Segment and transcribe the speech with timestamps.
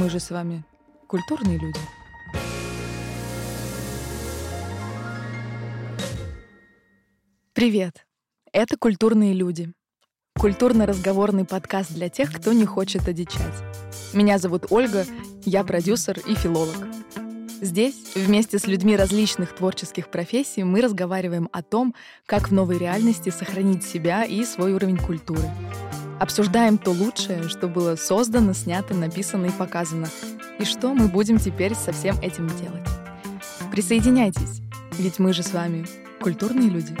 [0.00, 0.64] Мы же с вами
[1.08, 1.78] культурные люди.
[7.52, 8.06] Привет!
[8.50, 9.74] Это «Культурные люди».
[10.38, 13.62] Культурно-разговорный подкаст для тех, кто не хочет одичать.
[14.14, 15.04] Меня зовут Ольга,
[15.44, 16.78] я продюсер и филолог.
[17.60, 21.94] Здесь, вместе с людьми различных творческих профессий, мы разговариваем о том,
[22.24, 25.50] как в новой реальности сохранить себя и свой уровень культуры.
[26.20, 30.06] Обсуждаем то лучшее, что было создано, снято, написано и показано,
[30.58, 32.86] и что мы будем теперь со всем этим делать.
[33.72, 34.60] Присоединяйтесь,
[34.98, 35.86] ведь мы же с вами
[36.20, 36.94] культурные люди.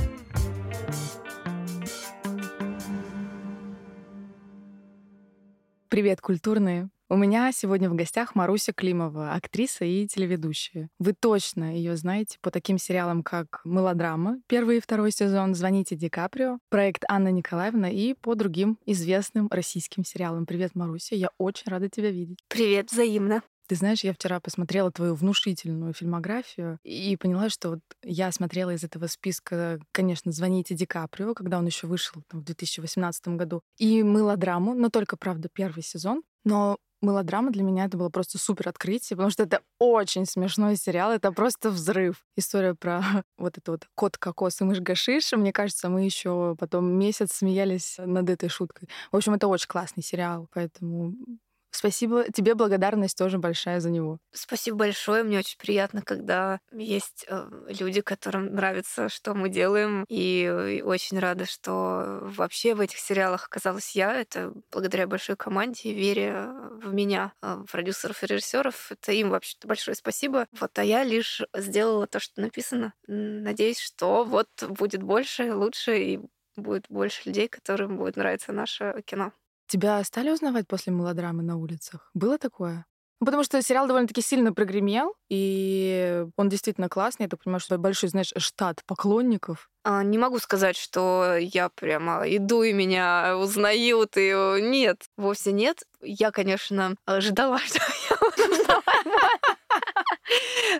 [5.90, 6.88] Привет, культурные!
[7.12, 10.90] У меня сегодня в гостях Маруся Климова, актриса и телеведущая.
[11.00, 16.08] Вы точно ее знаете по таким сериалам, как «Мелодрама», первый и второй сезон, «Звоните Ди
[16.08, 20.46] Каприо», проект Анна Николаевна и по другим известным российским сериалам.
[20.46, 22.38] Привет, Маруся, я очень рада тебя видеть.
[22.46, 23.42] Привет, взаимно.
[23.70, 28.82] Ты знаешь, я вчера посмотрела твою внушительную фильмографию и поняла, что вот я смотрела из
[28.82, 34.02] этого списка, конечно, «Звоните Ди Каприо», когда он еще вышел там, в 2018 году, и
[34.02, 36.24] «Мелодраму», но только, правда, первый сезон.
[36.44, 41.12] Но Мелодрама для меня это было просто супер открытие, потому что это очень смешной сериал,
[41.12, 42.24] это просто взрыв.
[42.36, 43.00] История про
[43.38, 45.30] вот это вот кот кокос и мышь гашиш.
[45.34, 48.88] Мне кажется, мы еще потом месяц смеялись над этой шуткой.
[49.12, 51.14] В общем, это очень классный сериал, поэтому
[51.70, 54.18] Спасибо тебе, благодарность тоже большая за него.
[54.32, 55.22] Спасибо большое.
[55.22, 60.04] Мне очень приятно, когда есть э, люди, которым нравится, что мы делаем.
[60.08, 64.14] И очень рада, что вообще в этих сериалах оказалась я.
[64.14, 66.48] Это благодаря большой команде, вере
[66.82, 68.90] в меня, э, продюсеров и режиссеров.
[68.90, 70.46] Это им вообще большое спасибо.
[70.58, 72.94] Вот, а я лишь сделала то, что написано.
[73.06, 76.20] Надеюсь, что вот будет больше, лучше и
[76.56, 79.32] будет больше людей, которым будет нравиться наше кино.
[79.70, 82.10] Тебя стали узнавать после мелодрамы на улицах?
[82.12, 82.86] Было такое?
[83.20, 87.26] Ну, потому что сериал довольно-таки сильно прогремел, и он действительно классный.
[87.26, 89.70] Я так понимаю, что большой, знаешь, штат поклонников.
[89.84, 95.84] А, не могу сказать, что я прямо иду и меня узнают, и нет, вовсе нет.
[96.02, 99.54] Я, конечно, ожидала, что я буду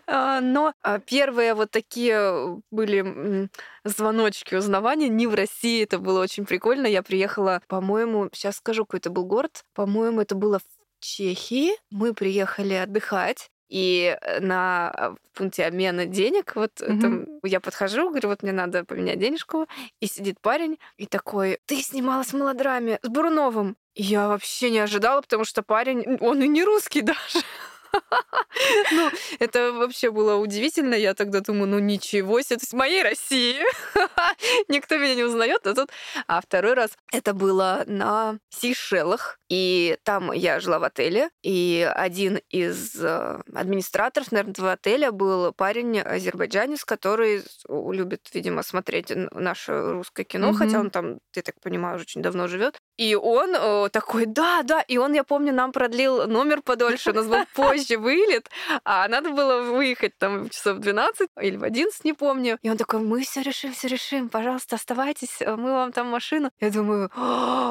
[0.07, 3.49] но а, первые вот такие были
[3.85, 5.83] звоночки узнавания не в России.
[5.83, 6.87] Это было очень прикольно.
[6.87, 9.65] Я приехала, по-моему, сейчас скажу, какой это был город.
[9.75, 10.63] По-моему, это было в
[11.01, 11.73] Чехии.
[11.91, 13.51] Мы приехали отдыхать.
[13.71, 17.01] И на пункте обмена денег, вот mm-hmm.
[17.01, 19.69] там, я подхожу, говорю, вот мне надо поменять денежку,
[20.01, 23.77] и сидит парень, и такой, ты снималась в мелодраме с Буруновым.
[23.95, 27.45] Я вообще не ожидала, потому что парень, он и не русский даже.
[28.93, 30.95] Ну, это вообще было удивительно.
[30.95, 33.61] Я тогда думаю, ну ничего себе, это с моей России.
[34.69, 35.91] Никто меня не узнает, а тут...
[36.27, 39.39] А второй раз это было на Сейшелах.
[39.49, 45.53] И там я жила в отеле, и один из э, администраторов, наверное, этого отеля был
[45.53, 50.55] парень азербайджанец, который любит, видимо, смотреть наше русское кино, mm-hmm.
[50.55, 52.79] хотя он там, ты так понимаю, уже очень давно живет.
[52.97, 57.15] И он э, такой, да, да, и он, я помню, нам продлил номер подольше, у
[57.15, 58.51] нас был позже вылет,
[58.85, 62.59] а надо было выехать там часов 12 или в 11, не помню.
[62.63, 66.51] И он такой, мы все решим, все решим, пожалуйста, оставайтесь, мы вам там машину.
[66.61, 67.11] Я думаю,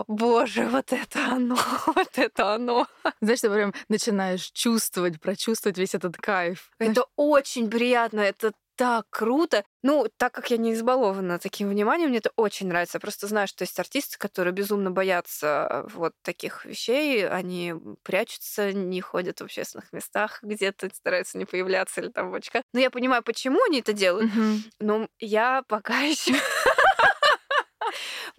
[0.08, 1.58] боже, вот это оно.
[1.86, 2.88] вот это оно.
[3.22, 6.72] Знаешь, ты прям начинаешь чувствовать, прочувствовать весь этот кайф.
[6.80, 9.66] Это очень приятно, это так круто.
[9.84, 12.96] Ну, так как я не избалована таким вниманием, мне это очень нравится.
[12.96, 17.28] Я просто знаю, что есть артисты, которые безумно боятся э, вот таких вещей.
[17.28, 17.74] Они
[18.04, 22.64] прячутся, не ходят в общественных местах, где-то стараются не появляться или там в очках.
[22.74, 24.32] Но я понимаю, почему они это делают.
[24.32, 24.58] Mm-hmm.
[24.80, 26.36] Но я пока еще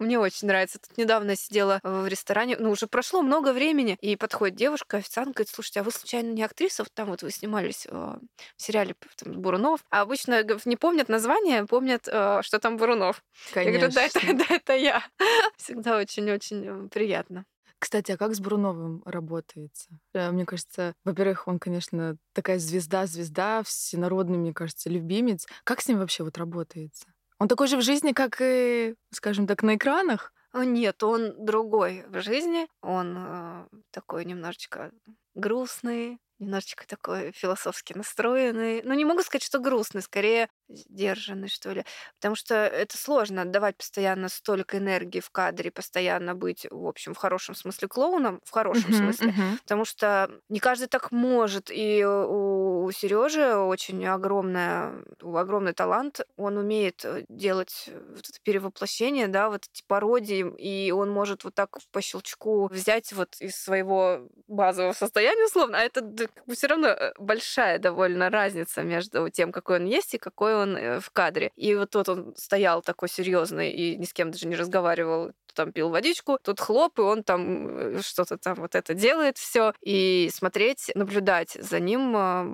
[0.01, 0.79] мне очень нравится.
[0.79, 5.49] Тут недавно сидела в ресторане, ну, уже прошло много времени, и подходит девушка, официант, говорит,
[5.49, 6.83] слушайте, а вы случайно не актриса?
[6.83, 9.81] Вот там вот вы снимались э, в сериале там, Бурунов.
[9.89, 13.23] А обычно не помнят название, помнят, э, что там Бурунов.
[13.53, 13.71] Конечно.
[13.71, 15.03] Я говорю, да, это, да, это я.
[15.57, 17.45] Всегда очень-очень э, приятно.
[17.81, 19.89] Кстати, а как с Бруновым работается?
[20.13, 25.47] Мне кажется, во-первых, он, конечно, такая звезда-звезда, всенародный, мне кажется, любимец.
[25.63, 27.07] Как с ним вообще вот работается?
[27.41, 30.31] Он такой же в жизни, как и, скажем так, на экранах?
[30.53, 32.67] Нет, он другой в жизни.
[32.83, 34.91] Он э, такой немножечко
[35.33, 38.83] грустный, немножечко такой философски настроенный.
[38.83, 41.85] Ну, не могу сказать, что грустный, скорее сдержанный, что ли.
[42.15, 47.17] Потому что это сложно отдавать постоянно столько энергии в кадре, постоянно быть, в общем, в
[47.17, 49.29] хорошем смысле клоуном, в хорошем uh-huh, смысле.
[49.29, 49.57] Uh-huh.
[49.63, 51.69] Потому что не каждый так может.
[51.71, 56.21] И у, у Сережи очень огромная, огромный талант.
[56.37, 61.55] Он умеет э, делать вот это перевоплощение, да, вот эти пародии, и он может вот
[61.55, 66.67] так по щелчку взять вот из своего базового состояния, условно, а это как бы все
[66.67, 71.09] равно э, большая довольно разница между тем, какой он есть и какой он э, в
[71.11, 71.51] кадре.
[71.55, 75.71] И вот тот он стоял такой серьезный и ни с кем даже не разговаривал, там
[75.71, 79.73] пил водичку, тут хлоп, и он там э, что-то там вот это делает все.
[79.81, 82.47] И смотреть, наблюдать за ним а,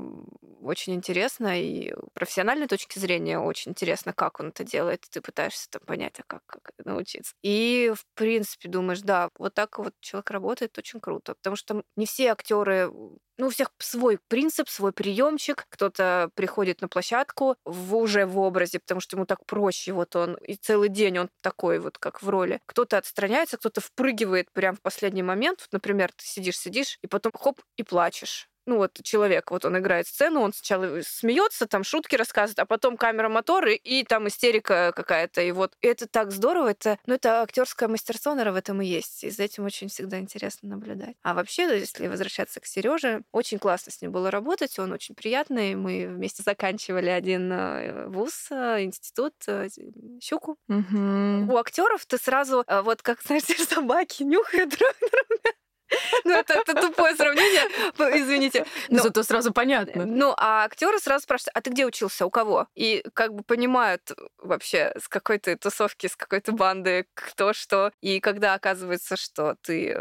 [0.62, 5.06] очень интересно, и профессиональной точки зрения очень интересно, как он это делает.
[5.10, 7.34] Ты пытаешься там понять, а как, как научиться.
[7.42, 11.36] И, в принципе, думаешь, да, вот так вот человек работает очень круто.
[11.36, 12.92] Потому что не все актеры
[13.38, 15.66] ну, у всех свой принцип, свой приемчик.
[15.70, 19.94] Кто-то приходит на площадку в, уже в образе, потому что ему так проще.
[19.94, 22.60] Вот он и целый день он такой вот, как в роли.
[22.88, 25.60] Кто-то отстраняется, кто-то впрыгивает прямо в последний момент.
[25.60, 29.78] Вот, например, ты сидишь, сидишь, и потом хоп, и плачешь ну вот человек, вот он
[29.78, 34.94] играет сцену, он сначала смеется, там шутки рассказывает, а потом камера моторы и там истерика
[34.96, 35.42] какая-то.
[35.42, 39.24] И вот это так здорово, это, ну это актерское мастерство, наверное, в этом и есть.
[39.24, 41.16] И за этим очень всегда интересно наблюдать.
[41.24, 45.76] А вообще, если возвращаться к Сереже, очень классно с ним было работать, он очень приятный.
[45.76, 49.70] Мы вместе заканчивали один э, вуз, э, институт, э,
[50.22, 50.58] щуку.
[50.68, 51.54] Угу.
[51.54, 55.58] У актеров ты сразу, вот как, знаешь, собаки нюхают друг друга.
[56.24, 57.64] Ну, это, это тупое сравнение,
[58.20, 58.66] извините.
[58.90, 60.06] Но, Зато сразу понятно.
[60.06, 62.68] Ну, а актеры сразу спрашивают, а ты где учился, у кого?
[62.76, 67.92] И как бы понимают вообще с какой-то тусовки, с какой-то банды, кто что.
[68.02, 69.98] И когда оказывается, что ты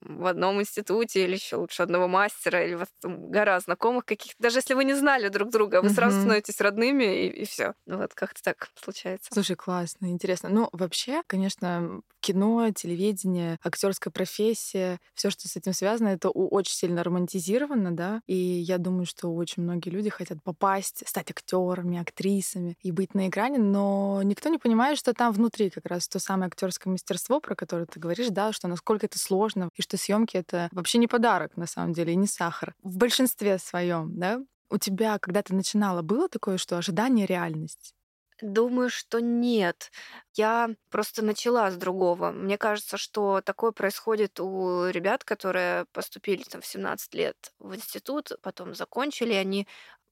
[0.00, 4.42] в одном институте или еще лучше одного мастера, или у вас там гора знакомых каких-то,
[4.42, 7.74] даже если вы не знали друг друга, вы сразу становитесь родными, и, и все.
[7.86, 9.28] Ну, вот как-то так случается.
[9.32, 10.48] Слушай, классно, интересно.
[10.48, 17.02] Ну, вообще, конечно, кино, телевидение, актерская профессия, все, что с этим связано, это очень сильно
[17.02, 18.20] романтизировано, да.
[18.26, 23.28] И я думаю, что очень многие люди хотят попасть, стать актерами, актрисами и быть на
[23.28, 27.54] экране, но никто не понимает, что там внутри как раз то самое актерское мастерство, про
[27.54, 31.56] которое ты говоришь, да, что насколько это сложно, и что съемки это вообще не подарок,
[31.56, 32.74] на самом деле, и не сахар.
[32.82, 34.40] В большинстве своем, да.
[34.70, 37.94] У тебя, когда ты начинала, было такое, что ожидание реальность?
[38.42, 39.90] Думаю, что нет.
[40.34, 42.30] Я просто начала с другого.
[42.32, 48.32] Мне кажется, что такое происходит у ребят, которые поступили там в 17 лет в институт,
[48.42, 49.66] потом закончили, они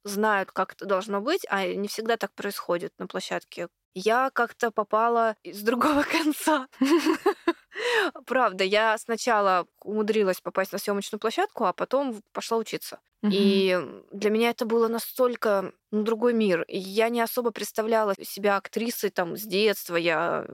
[0.05, 3.69] знают, как это должно быть, а не всегда так происходит на площадке.
[3.95, 6.69] Я как-то попала с другого конца.
[8.27, 13.01] Правда, я сначала умудрилась попасть на съемочную площадку, а потом пошла учиться.
[13.23, 13.33] Угу.
[13.33, 13.79] И
[14.13, 16.65] для меня это было настолько ну, другой мир.
[16.69, 19.97] Я не особо представляла себя актрисой там с детства.
[19.97, 20.47] Я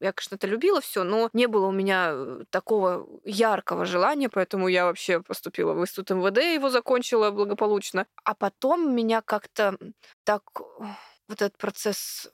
[0.00, 4.66] я, конечно, это любила все, но не было у меня э, такого яркого желания, поэтому
[4.68, 8.06] я вообще поступила в институт МВД, его закончила благополучно.
[8.24, 9.76] А потом меня как-то
[10.24, 10.42] так
[11.28, 12.30] вот этот процесс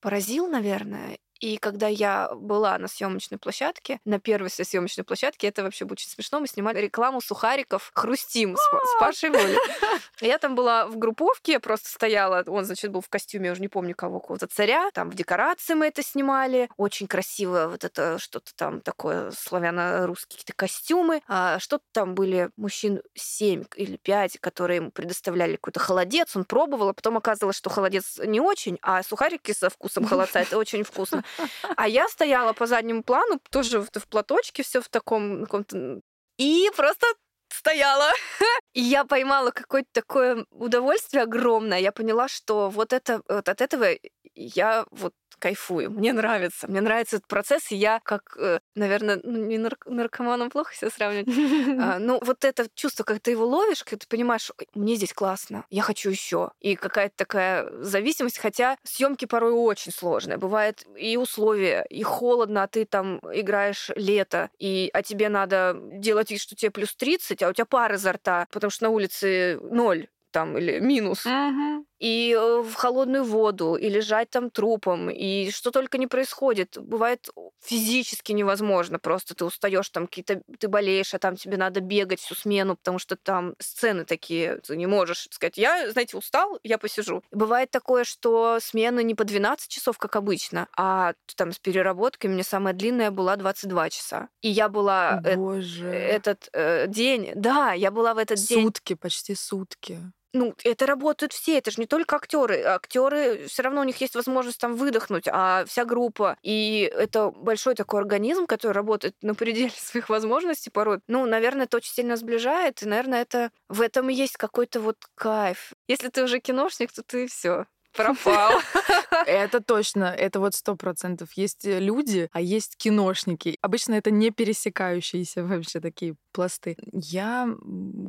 [0.00, 5.86] поразил, наверное, и когда я была на съемочной площадке, на первой съемочной площадке, это вообще
[5.86, 9.56] будет очень смешно, мы снимали рекламу сухариков «Хрустим» с, с Пашей Волей.
[10.20, 13.62] Я там была в групповке, я просто стояла, он, значит, был в костюме, я уже
[13.62, 18.18] не помню кого, какого-то царя, там в декорации мы это снимали, очень красиво, вот это
[18.18, 24.76] что-то там такое славяно-русские какие-то костюмы, а что-то там были мужчин семь или пять, которые
[24.76, 29.52] ему предоставляли какой-то холодец, он пробовал, а потом оказалось, что холодец не очень, а сухарики
[29.52, 31.24] со вкусом холодца это очень вкусно.
[31.76, 36.00] А я стояла по заднему плану, тоже в, в платочке, все в таком каком-то...
[36.38, 37.06] И просто
[37.52, 38.10] стояла.
[38.72, 41.78] И я поймала какое-то такое удовольствие огромное.
[41.78, 43.86] Я поняла, что вот это вот от этого
[44.34, 49.38] я вот кайфую, мне нравится, мне нравится этот процесс, и я как, э, наверное, ну,
[49.46, 51.26] не нарк- наркоманом плохо себя сравнивать,
[51.80, 55.64] а, ну вот это чувство, как ты его ловишь, когда ты понимаешь, мне здесь классно,
[55.70, 61.86] я хочу еще, и какая-то такая зависимость, хотя съемки порой очень сложные, бывает и условия,
[61.88, 66.70] и холодно, а ты там играешь лето, и а тебе надо делать вид, что тебе
[66.70, 70.78] плюс 30, а у тебя пар изо рта, потому что на улице ноль там или
[70.78, 71.26] минус.
[71.26, 76.78] Uh-huh и э, в холодную воду, и лежать там трупом, и что только не происходит.
[76.80, 77.28] Бывает
[77.62, 82.34] физически невозможно, просто ты устаешь, там какие-то, ты болеешь, а там тебе надо бегать всю
[82.34, 87.22] смену, потому что там сцены такие, ты не можешь сказать, я, знаете, устал, я посижу.
[87.30, 92.42] Бывает такое, что смена не по 12 часов, как обычно, а там с переработкой мне
[92.42, 94.28] самая длинная была 22 часа.
[94.40, 95.86] И я была Боже.
[95.86, 98.64] Э- этот э, день, да, я была в этот сутки, день...
[98.64, 99.98] Сутки, почти сутки.
[100.32, 102.62] Ну, это работают все, это же не только актеры.
[102.62, 106.36] Актеры все равно у них есть возможность там выдохнуть, а вся группа.
[106.42, 111.00] И это большой такой организм, который работает на пределе своих возможностей порой.
[111.08, 114.96] Ну, наверное, это очень сильно сближает, и, наверное, это в этом и есть какой-то вот
[115.14, 115.72] кайф.
[115.88, 118.52] Если ты уже киношник, то ты все пропал.
[119.26, 121.32] Это точно, это вот сто процентов.
[121.34, 123.58] Есть э, люди, а есть киношники.
[123.60, 126.76] Обычно это не пересекающиеся вообще такие пласты.
[126.92, 127.48] Я,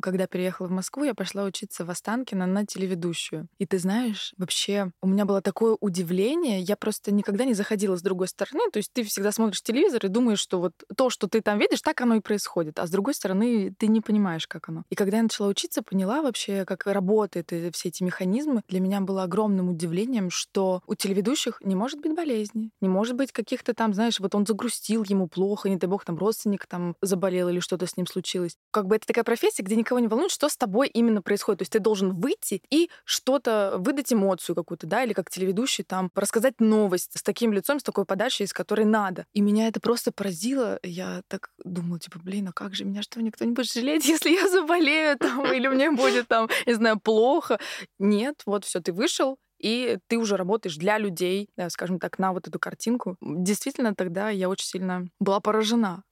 [0.00, 3.48] когда переехала в Москву, я пошла учиться в Останкино на телеведущую.
[3.58, 8.02] И ты знаешь, вообще у меня было такое удивление, я просто никогда не заходила с
[8.02, 8.70] другой стороны.
[8.72, 11.82] То есть ты всегда смотришь телевизор и думаешь, что вот то, что ты там видишь,
[11.82, 12.78] так оно и происходит.
[12.78, 14.84] А с другой стороны, ты не понимаешь, как оно.
[14.88, 18.62] И когда я начала учиться, поняла вообще, как работают все эти механизмы.
[18.68, 23.32] Для меня было огромным удивлением, что у телеведущих не может быть болезни, не может быть
[23.32, 27.48] каких-то там, знаешь, вот он загрустил, ему плохо, не дай бог, там родственник там заболел
[27.48, 28.56] или что-то с ним случилось.
[28.70, 31.58] Как бы это такая профессия, где никого не волнует, что с тобой именно происходит.
[31.58, 36.10] То есть ты должен выйти и что-то выдать эмоцию какую-то, да, или как телеведущий там
[36.14, 39.26] рассказать новость с таким лицом, с такой подачей, из которой надо.
[39.32, 40.78] И меня это просто поразило.
[40.82, 44.30] Я так думала, типа, блин, а как же меня что, никто не будет жалеть, если
[44.30, 47.58] я заболею там, или мне будет там, не знаю, плохо.
[47.98, 52.48] Нет, вот все, ты вышел, и ты уже работаешь для людей, скажем так, на вот
[52.48, 53.16] эту картинку.
[53.22, 56.04] Действительно, тогда я очень сильно была поражена.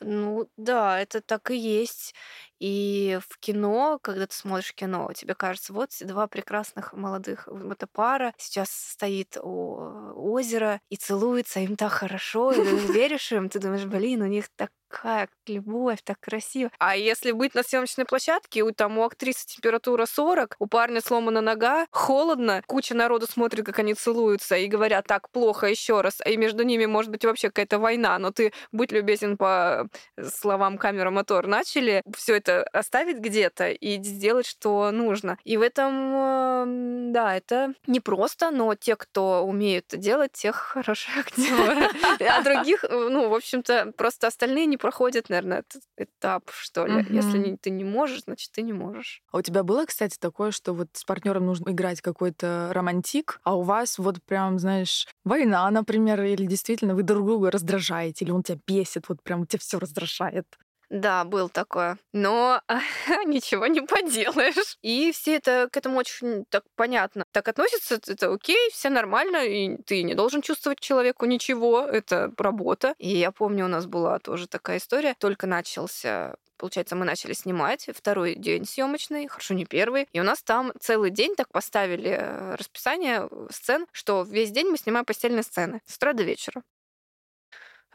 [0.00, 2.14] Ну да, это так и есть.
[2.60, 8.34] И в кино, когда ты смотришь кино, тебе кажется, вот два прекрасных молодых, эта пара
[8.36, 13.86] сейчас стоит у озера и целуется, им так хорошо, и ты веришь им, ты думаешь,
[13.86, 16.70] блин, у них так как любовь, так красиво.
[16.78, 21.40] А если быть на съемочной площадке, у, там у актрисы температура 40, у парня сломана
[21.40, 26.18] нога, холодно, куча народу смотрит, как они целуются, и говорят, так, плохо, еще раз.
[26.26, 29.88] И между ними может быть вообще какая-то война, но ты будь любезен по
[30.20, 35.38] словам камера мотор начали все это оставить где-то и сделать, что нужно.
[35.44, 41.88] И в этом, да, это непросто, но те, кто умеют это делать, тех хорошие актеры.
[42.20, 47.04] А других, ну, в общем-то, просто остальные не проходят, наверное, этот этап, что ли.
[47.10, 49.22] Если ты не можешь, значит, ты не можешь.
[49.32, 53.56] А у тебя было, кстати, такое, что вот с партнером нужно играть какой-то романтик, а
[53.56, 58.42] у вас вот прям, знаешь, война, например, или действительно вы друг друга раздражаете, или он
[58.42, 60.46] тебя бесит, вот прям тебя все раздражает?
[60.90, 61.98] Да, был такое.
[62.12, 62.60] Но
[63.24, 64.76] ничего не поделаешь.
[64.82, 67.24] И все это к этому очень так понятно.
[67.30, 72.94] Так относятся, это окей, все нормально, и ты не должен чувствовать человеку ничего, это работа.
[72.98, 75.14] И я помню, у нас была тоже такая история.
[75.18, 80.06] Только начался Получается, мы начали снимать второй день съемочный, хорошо, не первый.
[80.12, 84.76] И у нас там целый день так поставили э, расписание сцен, что весь день мы
[84.76, 86.62] снимаем постельные сцены с утра до вечера.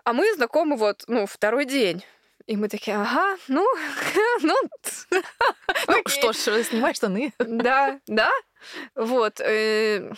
[0.04, 2.04] А мы знакомы вот, ну, второй день.
[2.48, 3.68] И мы такие, ага, ну,
[4.42, 4.56] ну,
[5.88, 7.34] ну что ж, снимай штаны.
[7.40, 8.30] Да, да,
[8.96, 9.40] вот.
[9.40, 10.12] Э,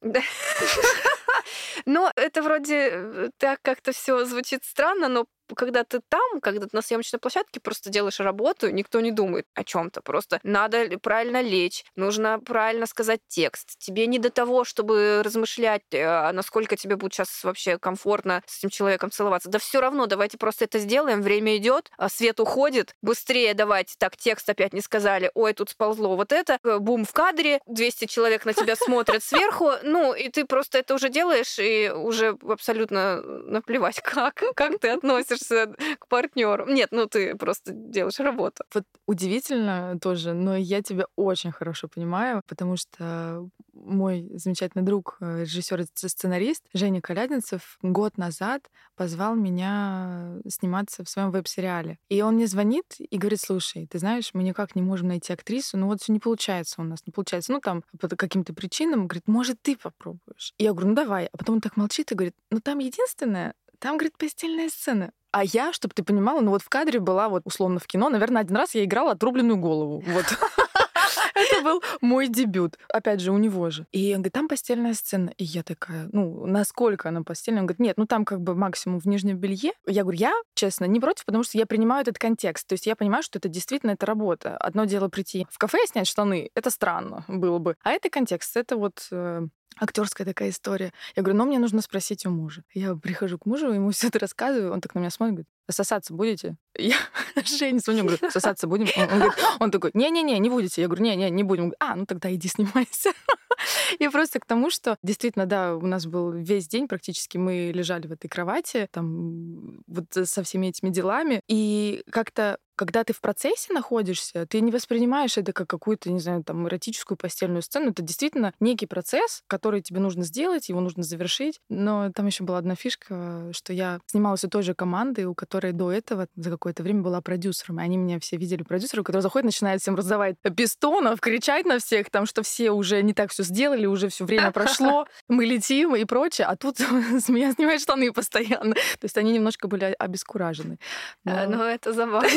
[1.86, 6.70] но это вроде э, так как-то все звучит странно, но когда ты там, когда ты
[6.72, 10.02] на съемочной площадке просто делаешь работу, никто не думает о чем-то.
[10.02, 13.78] Просто надо правильно лечь, нужно правильно сказать текст.
[13.78, 18.70] Тебе не до того, чтобы размышлять, а насколько тебе будет сейчас вообще комфортно с этим
[18.70, 19.48] человеком целоваться.
[19.48, 21.22] Да все равно, давайте просто это сделаем.
[21.22, 22.94] Время идет, а свет уходит.
[23.02, 23.94] Быстрее давайте.
[23.98, 25.30] Так, текст опять не сказали.
[25.34, 26.58] Ой, тут сползло вот это.
[26.64, 27.60] Э, бум в кадре.
[27.66, 29.70] 200 человек на тебя смотрят сверху.
[29.82, 35.43] Ну, и ты просто это уже делаешь, и уже абсолютно наплевать, как, как ты относишься
[35.44, 36.66] относишься к партнеру.
[36.66, 38.64] Нет, ну ты просто делаешь работу.
[38.72, 45.40] Вот удивительно тоже, но я тебя очень хорошо понимаю, потому что мой замечательный друг, э,
[45.42, 48.62] режиссер и сценарист Женя Колядинцев год назад
[48.96, 51.98] позвал меня сниматься в своем веб-сериале.
[52.08, 55.76] И он мне звонит и говорит, слушай, ты знаешь, мы никак не можем найти актрису,
[55.76, 57.52] ну вот все не получается у нас, не получается.
[57.52, 60.54] Ну там по каким-то причинам, говорит, может, ты попробуешь.
[60.58, 61.26] И я говорю, ну давай.
[61.32, 65.12] А потом он так молчит и говорит, ну там единственное, там, говорит, постельная сцена.
[65.30, 68.40] А я, чтобы ты понимала, ну вот в кадре была вот условно в кино, наверное,
[68.40, 70.02] один раз я играла отрубленную голову.
[70.06, 70.24] Вот.
[71.34, 72.78] Это был мой дебют.
[72.88, 73.86] Опять же, у него же.
[73.92, 75.34] И он говорит, там постельная сцена.
[75.36, 77.60] И я такая, ну, насколько она постельная?
[77.60, 79.72] Он говорит, нет, ну там как бы максимум в нижнем белье.
[79.86, 82.66] Я говорю, я, честно, не против, потому что я принимаю этот контекст.
[82.66, 84.56] То есть я понимаю, что это действительно это работа.
[84.56, 86.48] Одно дело прийти в кафе и снять штаны.
[86.54, 87.76] Это странно было бы.
[87.82, 88.56] А это контекст.
[88.56, 89.46] Это вот э,
[89.80, 90.92] актерская такая история.
[91.16, 92.62] Я говорю, ну, мне нужно спросить у мужа.
[92.72, 96.14] Я прихожу к мужу, ему все это рассказываю, он так на меня смотрит, говорит, сосаться
[96.14, 96.56] будете?
[96.76, 96.96] Я
[97.44, 98.86] Жене звоню, говорю, сосаться будем?
[98.96, 100.82] Он, он, говорит, он такой, не-не-не, не будете.
[100.82, 101.72] Я говорю, не-не, не будем.
[101.80, 103.12] А, ну тогда иди снимайся.
[103.98, 108.06] И просто к тому, что действительно, да, у нас был весь день практически мы лежали
[108.06, 111.40] в этой кровати, там вот со всеми этими делами.
[111.48, 116.42] И как-то когда ты в процессе находишься, ты не воспринимаешь это как какую-то, не знаю,
[116.42, 117.90] там, эротическую постельную сцену.
[117.90, 121.60] Это действительно некий процесс, который тебе нужно сделать, его нужно завершить.
[121.68, 125.72] Но там еще была одна фишка, что я снималась у той же команды, у которой
[125.72, 127.80] до этого за какое-то время была продюсером.
[127.80, 132.10] И они меня все видели продюсером, который заходит, начинает всем раздавать пистонов, кричать на всех,
[132.10, 136.04] там, что все уже не так все сделали, уже все время прошло, мы летим и
[136.04, 136.46] прочее.
[136.46, 138.74] А тут с меня снимают штаны постоянно.
[138.74, 140.78] То есть они немножко были обескуражены.
[141.24, 141.46] Но...
[141.46, 142.28] Ну, это забавно.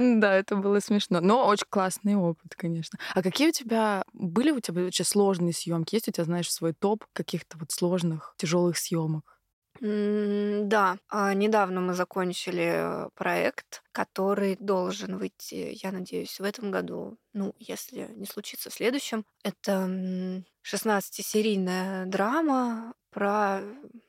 [0.00, 1.20] Да, это было смешно.
[1.20, 2.98] Но очень классный опыт, конечно.
[3.14, 5.94] А какие у тебя были у тебя вообще сложные съемки?
[5.94, 9.36] Есть у тебя, знаешь, свой топ каких-то вот сложных, тяжелых съемок?
[9.80, 17.54] Да, а, недавно мы закончили проект, который должен выйти, я надеюсь, в этом году, ну,
[17.58, 19.26] если не случится в следующем.
[19.44, 23.60] Это 16-серийная драма про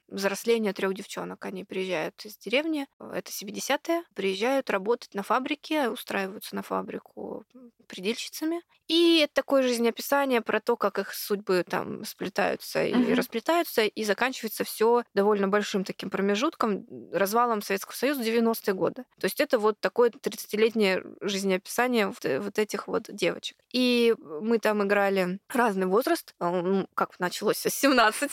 [0.08, 1.46] взросление трех девчонок.
[1.46, 7.46] Они приезжают из деревни, это 70-е, приезжают работать на фабрике, устраиваются на фабрику
[7.88, 8.62] предельщицами.
[8.88, 13.16] И это такое жизнеописание про то, как их судьбы там сплетаются и uh-huh.
[13.16, 19.04] расплетаются, и заканчивается все довольно большим таким промежутком, развалом Советского Союза 90-е годы.
[19.20, 23.58] То есть это вот такое 30-летнее жизнеописание вот, вот этих вот девочек.
[23.74, 28.32] И мы там играли разный возраст, как началось с 17,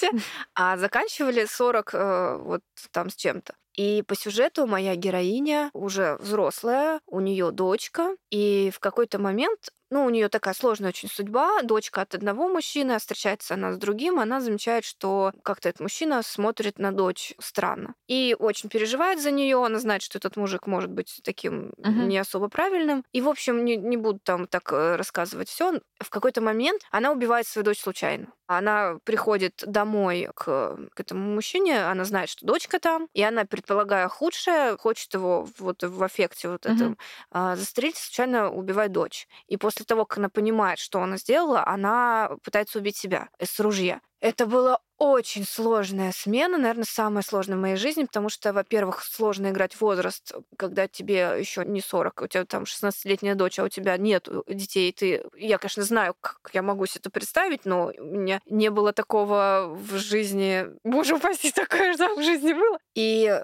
[0.55, 3.55] а заканчивали с 40 э, вот там с чем-то.
[3.75, 10.05] И по сюжету моя героиня уже взрослая, у нее дочка, и в какой-то момент ну,
[10.07, 11.63] у нее такая сложная очень судьба.
[11.63, 14.19] Дочка от одного мужчины, а встречается она с другим.
[14.19, 17.95] Она замечает, что как-то этот мужчина смотрит на дочь странно.
[18.09, 19.65] И очень переживает за нее.
[19.65, 22.07] Она знает, что этот мужик может быть таким uh-huh.
[22.07, 23.05] не особо правильным.
[23.13, 25.81] И, в общем, не, не буду там так э, рассказывать все.
[26.01, 28.33] В какой-то момент она убивает свою дочь случайно.
[28.47, 34.09] Она приходит домой к, к этому мужчине, она знает, что дочка там, и она, предполагая
[34.09, 36.99] худшее, хочет его вот в аффекте вот этом
[37.31, 39.29] а, застрелить, случайно убивает дочь.
[39.47, 43.59] И после после того, как она понимает, что она сделала, она пытается убить себя из
[43.61, 44.01] ружья.
[44.21, 44.81] Это было
[45.11, 50.33] очень сложная смена, наверное, самая сложная в моей жизни, потому что, во-первых, сложно играть возраст,
[50.57, 54.93] когда тебе еще не 40, у тебя там 16-летняя дочь, а у тебя нет детей.
[54.93, 55.25] Ты...
[55.37, 59.75] Я, конечно, знаю, как я могу себе это представить, но у меня не было такого
[59.75, 60.67] в жизни.
[60.85, 62.79] Боже упаси, такое же в жизни было.
[62.95, 63.43] И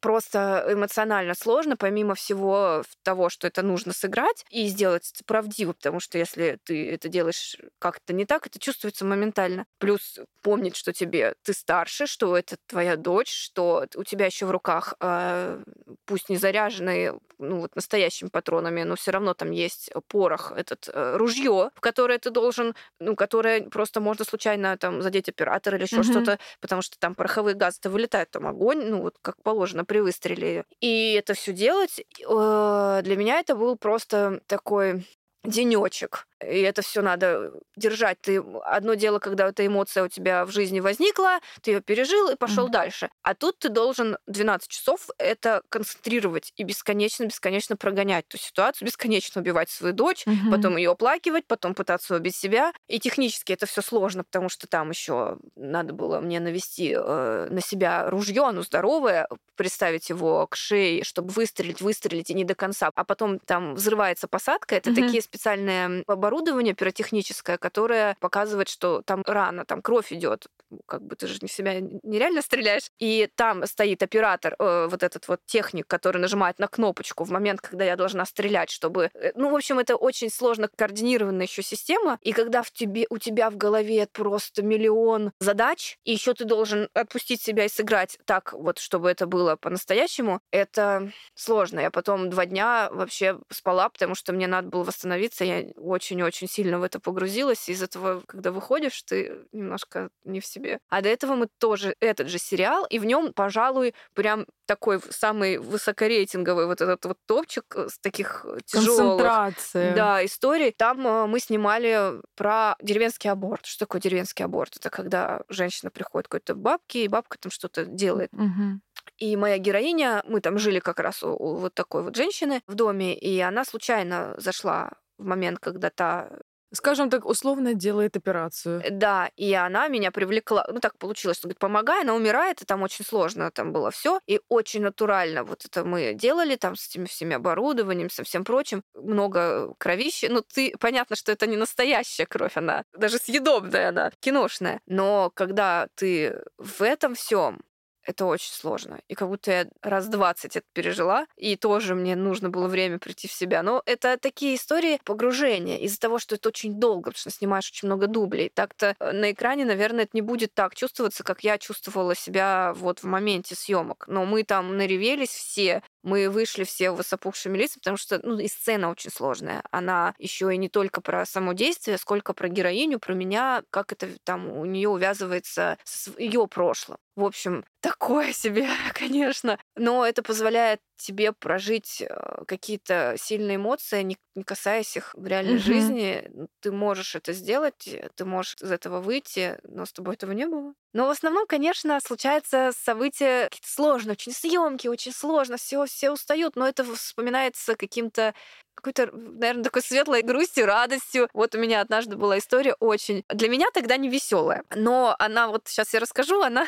[0.00, 6.18] просто эмоционально сложно, помимо всего того, что это нужно сыграть и сделать правдиво, потому что
[6.18, 9.66] если ты это делаешь как-то не так, это чувствуется моментально.
[9.78, 14.50] Плюс помнить, что тебе ты старше, что это твоя дочь, что у тебя еще в
[14.50, 15.62] руках, э,
[16.04, 21.16] пусть не заряженные ну, вот настоящими патронами, но все равно там есть порох, этот э,
[21.16, 25.96] ружье, в которое ты должен, ну, которое просто можно случайно там задеть оператора или еще
[25.96, 26.10] mm-hmm.
[26.10, 30.64] что-то, потому что там пороховые газы-то вылетают, там огонь, ну, вот как положено при выстреле.
[30.80, 35.06] И это все делать, э, для меня это был просто такой
[35.44, 36.26] денечек.
[36.44, 38.20] И это все надо держать.
[38.20, 42.36] Ты одно дело, когда эта эмоция у тебя в жизни возникла, ты ее пережил и
[42.36, 42.72] пошел mm-hmm.
[42.72, 43.10] дальше.
[43.22, 49.40] А тут ты должен 12 часов это концентрировать и бесконечно, бесконечно прогонять ту ситуацию, бесконечно
[49.40, 50.50] убивать свою дочь, mm-hmm.
[50.50, 52.72] потом ее оплакивать, потом пытаться убить себя.
[52.88, 57.60] И технически это все сложно, потому что там еще надо было мне навести э, на
[57.60, 62.90] себя ружье, оно здоровое, представить его к шее, чтобы выстрелить, выстрелить и не до конца.
[62.94, 64.74] А потом там взрывается посадка.
[64.74, 65.06] Это mm-hmm.
[65.06, 70.46] такие специальные оборудование пиротехническое, которое показывает, что там рано, там кровь идет.
[70.86, 72.90] Как бы ты же не себя нереально стреляешь.
[72.98, 77.60] И там стоит оператор, э, вот этот вот техник, который нажимает на кнопочку в момент,
[77.60, 79.10] когда я должна стрелять, чтобы...
[79.14, 82.18] Э, ну, в общем, это очень сложно координированная еще система.
[82.22, 86.88] И когда в тебе, у тебя в голове просто миллион задач, и еще ты должен
[86.94, 91.78] отпустить себя и сыграть так, вот, чтобы это было по-настоящему, это сложно.
[91.78, 95.44] Я потом два дня вообще спала, потому что мне надо было восстановиться.
[95.44, 97.68] Я очень очень-очень сильно в это погрузилась.
[97.68, 100.78] Из этого, когда выходишь, ты немножко не в себе.
[100.88, 105.58] А до этого мы тоже этот же сериал, и в нем, пожалуй, прям такой самый
[105.58, 109.54] высокорейтинговый вот этот вот топчик э, с таких тяжелых
[109.94, 110.72] да, историй.
[110.72, 113.64] Там э, мы снимали про деревенский аборт.
[113.64, 114.76] Что такое деревенский аборт?
[114.76, 118.32] Это когда женщина приходит к какой-то бабке, и бабка там что-то делает.
[118.32, 118.80] Угу.
[119.18, 122.74] И моя героиня, мы там жили как раз у, у вот такой вот женщины в
[122.74, 126.30] доме, и она случайно зашла в момент, когда та
[126.72, 128.82] скажем так, условно делает операцию.
[128.90, 130.66] Да, и она меня привлекла.
[130.72, 134.20] Ну, так получилось, что говорит, помогай, она умирает, и там очень сложно там было все.
[134.26, 138.82] И очень натурально вот это мы делали там с этими всеми оборудованием, со всем прочим.
[138.94, 140.26] Много кровищи.
[140.26, 144.80] Ну, ты, понятно, что это не настоящая кровь, она даже съедобная она, киношная.
[144.86, 147.60] Но когда ты в этом всем
[148.06, 149.00] это очень сложно.
[149.08, 153.28] И как будто я раз 20 это пережила, и тоже мне нужно было время прийти
[153.28, 153.62] в себя.
[153.62, 157.88] Но это такие истории погружения из-за того, что это очень долго, потому что снимаешь очень
[157.88, 158.50] много дублей.
[158.54, 163.00] Так-то э, на экране, наверное, это не будет так чувствоваться, как я чувствовала себя вот
[163.00, 164.04] в моменте съемок.
[164.08, 168.46] Но мы там наревелись все, мы вышли все в высопухшими лицами, потому что ну, и
[168.46, 169.64] сцена очень сложная.
[169.72, 174.08] Она еще и не только про само действие, сколько про героиню, про меня, как это
[174.22, 176.98] там у нее увязывается с ее прошлым.
[177.16, 179.58] В общем, такое себе, конечно.
[179.74, 185.56] Но это позволяет тебе прожить э, какие-то сильные эмоции, не, не касаясь их в реальной
[185.56, 185.58] mm-hmm.
[185.58, 186.30] жизни.
[186.60, 190.74] Ты можешь это сделать, ты можешь из этого выйти, но с тобой этого не было.
[190.92, 196.56] Но в основном, конечно, случается события какие-то сложные, очень съемки, очень сложно, все, все устают,
[196.56, 198.34] но это вспоминается каким-то
[198.76, 201.28] какой-то, наверное, такой светлой грустью, радостью.
[201.32, 203.24] Вот у меня однажды была история очень...
[203.28, 206.66] Для меня тогда не веселая, но она вот сейчас я расскажу, она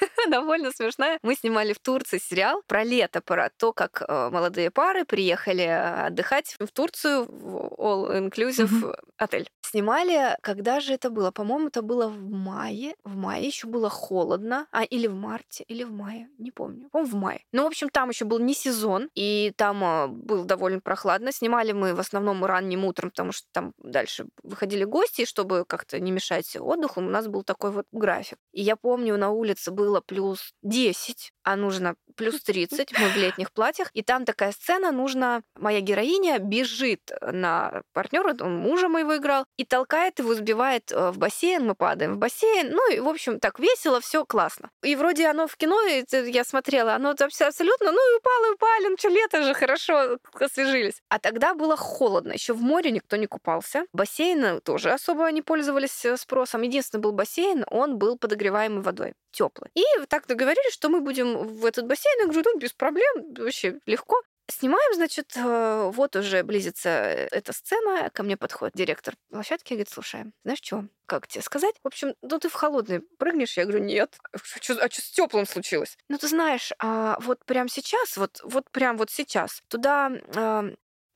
[0.30, 1.18] довольно смешная.
[1.22, 6.56] Мы снимали в Турции сериал про лето, про то, как э, молодые пары приехали отдыхать
[6.58, 9.50] в Турцию в all-inclusive отель.
[9.70, 11.30] Снимали, когда же это было?
[11.30, 12.96] По-моему, это было в мае.
[13.04, 14.66] В мае еще было холодно.
[14.72, 16.28] А, или в марте, или в мае.
[16.38, 16.88] Не помню.
[16.90, 17.44] По-моему, в мае.
[17.52, 21.30] Ну, в общем, там еще был не сезон, и там э, было довольно прохладно.
[21.30, 26.00] Снимали мы в основном ранним утром, потому что там дальше выходили гости, и чтобы как-то
[26.00, 28.38] не мешать отдыху, у нас был такой вот график.
[28.52, 33.52] И я помню, на улице было плюс 10, а нужно плюс 30, мы в летних
[33.52, 39.44] платьях, и там такая сцена, нужно, моя героиня бежит на партнера, он мужа моего играл,
[39.60, 43.38] и толкает его, сбивает э, в бассейн, мы падаем в бассейн, ну и, в общем,
[43.38, 44.70] так весело, все классно.
[44.82, 48.96] И вроде оно в кино, я смотрела, оно абсолютно, ну и упало, и упали, ну
[48.98, 51.02] что, лето же, хорошо, освежились.
[51.10, 56.06] А тогда было холодно, еще в море никто не купался, бассейны тоже особо не пользовались
[56.06, 59.70] э, спросом, единственный был бассейн, он был подогреваемый водой теплый.
[59.74, 62.20] И так договорились, что мы будем в этот бассейн.
[62.20, 64.16] Я говорю, ну, без проблем, вообще легко.
[64.50, 69.76] Снимаем, значит, э, вот уже близится э, эта сцена, ко мне подходит директор площадки и
[69.76, 71.74] говорит, слушай, знаешь что, как тебе сказать?
[71.82, 73.56] В общем, ну ты в холодный прыгнешь?
[73.56, 74.16] Я говорю, нет.
[74.32, 75.96] А что а с теплым случилось?
[76.08, 80.64] Ну ты знаешь, а вот прямо сейчас, вот, вот прям вот сейчас, туда а,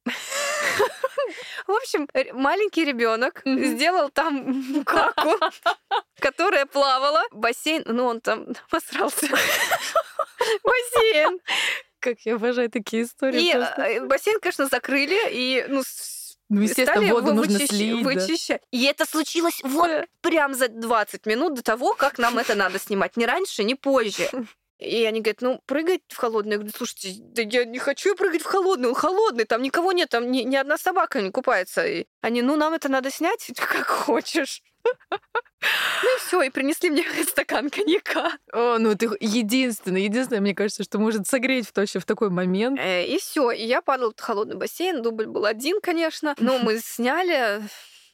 [1.66, 5.38] В общем, маленький ребенок сделал там каку,
[6.20, 7.22] которая плавала.
[7.32, 9.28] Бассейн, ну он там посрался.
[10.62, 11.40] Бассейн.
[12.04, 13.40] Как я обожаю такие истории.
[13.40, 15.82] И э, бассейн, конечно, закрыли, и ну,
[16.50, 17.68] ну, естественно, воду нужно вычищ...
[17.70, 18.04] слить.
[18.04, 18.60] Вычищать.
[18.60, 18.78] Да.
[18.78, 19.90] И это случилось вот
[20.20, 23.16] прям за 20 минут до того, как нам это надо снимать.
[23.16, 24.28] Не раньше, не позже.
[24.78, 26.52] И они говорят, ну, прыгать в холодный.
[26.52, 30.08] Я говорю, слушайте, да я не хочу прыгать в холодный, он холодный, там никого нет,
[30.08, 31.86] там ни, ни одна собака не купается.
[31.86, 34.62] И они, ну, нам это надо снять, как хочешь.
[36.02, 38.32] Ну и все, и принесли мне стакан коньяка.
[38.52, 42.78] О, ну ты единственный, единственное, мне кажется, что может согреть в точно в такой момент.
[42.78, 46.80] Э, и все, и я падала в холодный бассейн, дубль был один, конечно, но мы
[46.80, 47.62] сняли,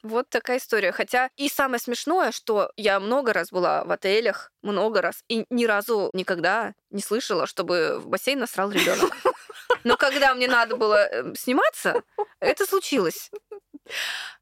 [0.03, 0.93] вот такая история.
[0.93, 5.65] Хотя и самое смешное, что я много раз была в отелях, много раз, и ни
[5.65, 9.17] разу никогда не слышала, чтобы в бассейн насрал ребенок.
[9.85, 12.03] Но когда мне надо было э, сниматься,
[12.41, 13.31] это случилось.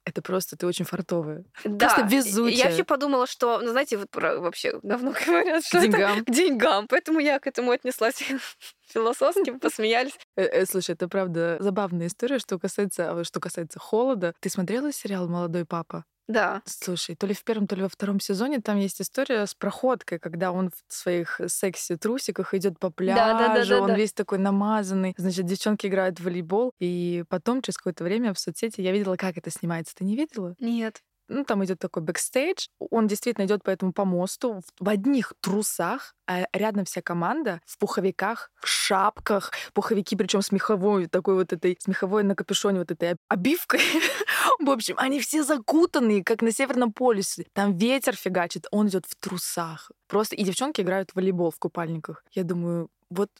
[0.05, 1.45] Это просто ты очень фартовая.
[1.65, 1.87] Да.
[1.87, 2.57] Просто везучая.
[2.57, 6.13] Я вообще подумала, что, ну, знаете, вот про, вообще давно говорят, что к деньгам.
[6.19, 6.87] Это к деньгам.
[6.89, 8.23] Поэтому я к этому отнеслась
[8.89, 10.19] философски, посмеялись.
[10.37, 14.35] Э, э, слушай, это правда забавная история, что касается, а, что касается холода.
[14.41, 16.05] Ты смотрела сериал «Молодой папа»?
[16.29, 16.63] Да.
[16.67, 20.19] Слушай, то ли в первом, то ли во втором сезоне там есть история с проходкой,
[20.19, 23.95] когда он в своих секси-трусиках идет по пляжу, да, да, да, да, он да.
[23.95, 25.15] весь такой намазанный.
[25.17, 29.39] Значит, девчонки играют в волейбол, и потом, через какое-то время в соцсети я видела, как
[29.39, 29.95] это снимается.
[29.97, 30.55] Ты не видела?
[30.61, 36.15] Нет ну, там идет такой бэкстейдж, он действительно идет по этому помосту в одних трусах,
[36.27, 41.87] а рядом вся команда в пуховиках, шапках, пуховики, причем с меховой, такой вот этой, с
[41.87, 43.81] меховой на капюшоне вот этой обивкой.
[44.59, 47.47] В общем, они все закутанные, как на Северном полюсе.
[47.53, 49.91] Там ветер фигачит, он идет в трусах.
[50.07, 52.25] Просто и девчонки играют в волейбол в купальниках.
[52.33, 53.31] Я думаю, Вот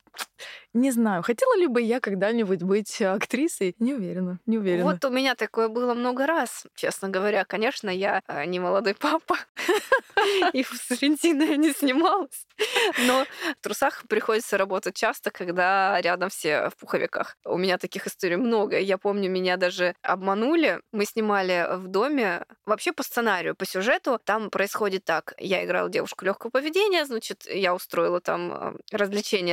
[0.75, 3.75] не знаю, хотела ли бы я когда-нибудь быть актрисой?
[3.79, 4.85] Не уверена, не уверена.
[4.85, 7.45] Вот у меня такое было много раз, честно говоря.
[7.45, 9.37] Конечно, я э, не молодой папа,
[10.53, 12.47] и с Аргентиной не снималась.
[13.07, 13.25] Но
[13.59, 17.37] в трусах приходится работать часто, когда рядом все в пуховиках.
[17.45, 18.79] У меня таких историй много.
[18.79, 20.81] Я помню, меня даже обманули.
[20.93, 24.21] Мы снимали в доме вообще по сценарию, по сюжету.
[24.25, 25.35] Там происходит так.
[25.39, 28.97] Я играла девушку легкого поведения, значит, я устроила там э,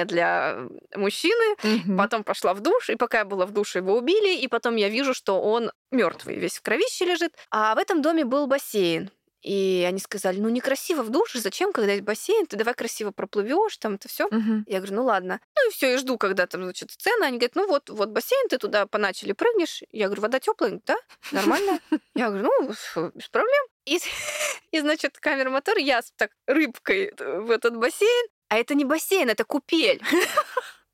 [0.06, 0.58] для
[0.96, 1.98] мужчины, Мгм.
[1.98, 4.90] потом пошла в душ, и пока я была в душе, его убили, и потом я
[4.90, 7.34] вижу, что он мертвый, весь в кровище лежит.
[7.52, 9.10] А в этом доме был бассейн.
[9.42, 13.78] И они сказали, ну некрасиво в душе, зачем, когда есть бассейн, ты давай красиво проплывешь,
[13.78, 14.28] там это все.
[14.32, 14.66] Мгм.
[14.68, 15.40] Я говорю, ну ладно.
[15.56, 17.28] Ну и все, и жду, когда там, значит, сцена.
[17.28, 19.84] Они говорят, ну вот, вот бассейн, ты туда по начали прыгнешь.
[19.92, 20.96] Я говорю, вода теплая, да?
[21.32, 21.80] Нормально.
[22.16, 22.70] Я говорю, ну,
[23.14, 23.66] без проблем.
[23.86, 24.00] И,
[24.72, 28.28] и значит, камера мотор, я с так рыбкой в этот бассейн.
[28.50, 30.02] А это не бассейн, это купель.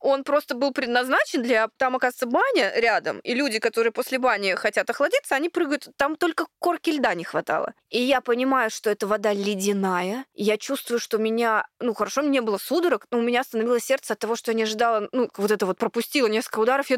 [0.02, 1.70] Он просто был предназначен для...
[1.78, 5.90] Там, оказывается, баня рядом, и люди, которые после бани хотят охладиться, они прыгают.
[5.96, 7.74] Там только корки льда не хватало.
[7.90, 10.26] И я понимаю, что эта вода ледяная.
[10.34, 11.68] Я чувствую, что меня...
[11.80, 14.64] Ну, хорошо, мне было судорог, но у меня остановилось сердце от того, что я не
[14.64, 15.08] ожидала...
[15.12, 16.90] Ну, вот это вот пропустила несколько ударов.
[16.90, 16.98] Я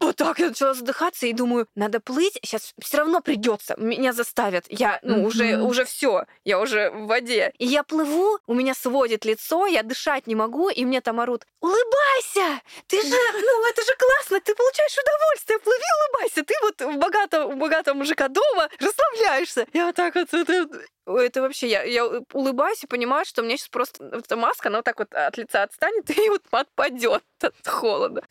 [0.00, 4.66] вот так я начала задыхаться и думаю, надо плыть, сейчас все равно придется, меня заставят,
[4.68, 5.24] я, ну, Мгм.
[5.24, 7.52] уже, уже все, я уже в воде.
[7.58, 11.46] И я плыву, у меня сводит лицо, я дышать не могу, и мне там орут,
[11.60, 16.98] улыбайся, ты же, ну, это же классно, ты получаешь удовольствие, плыви, улыбайся, ты вот в
[16.98, 19.66] богатом, у богатого мужика дома расслабляешься.
[19.72, 20.68] Я вот так вот, это,
[21.06, 24.84] это вообще, я, я улыбаюсь и понимаю, что мне сейчас просто эта маска, она вот
[24.84, 28.22] так вот от лица отстанет и вот отпадет от холода.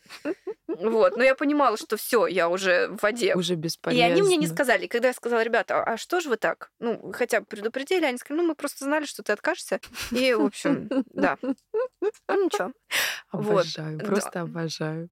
[0.66, 3.34] Вот, но я понимала, что все, я уже в воде.
[3.34, 4.06] Уже И бесполезно.
[4.06, 4.84] они мне не сказали.
[4.84, 6.70] И когда я сказала, ребята, а что же вы так?
[6.80, 9.80] Ну, хотя бы предупредили, они сказали, ну, мы просто знали, что ты откажешься.
[10.10, 11.38] И, в общем, да.
[11.42, 11.54] Ну,
[12.28, 12.72] ничего.
[13.32, 14.04] Вот, Обожаю, да.
[14.04, 15.08] просто обожаю.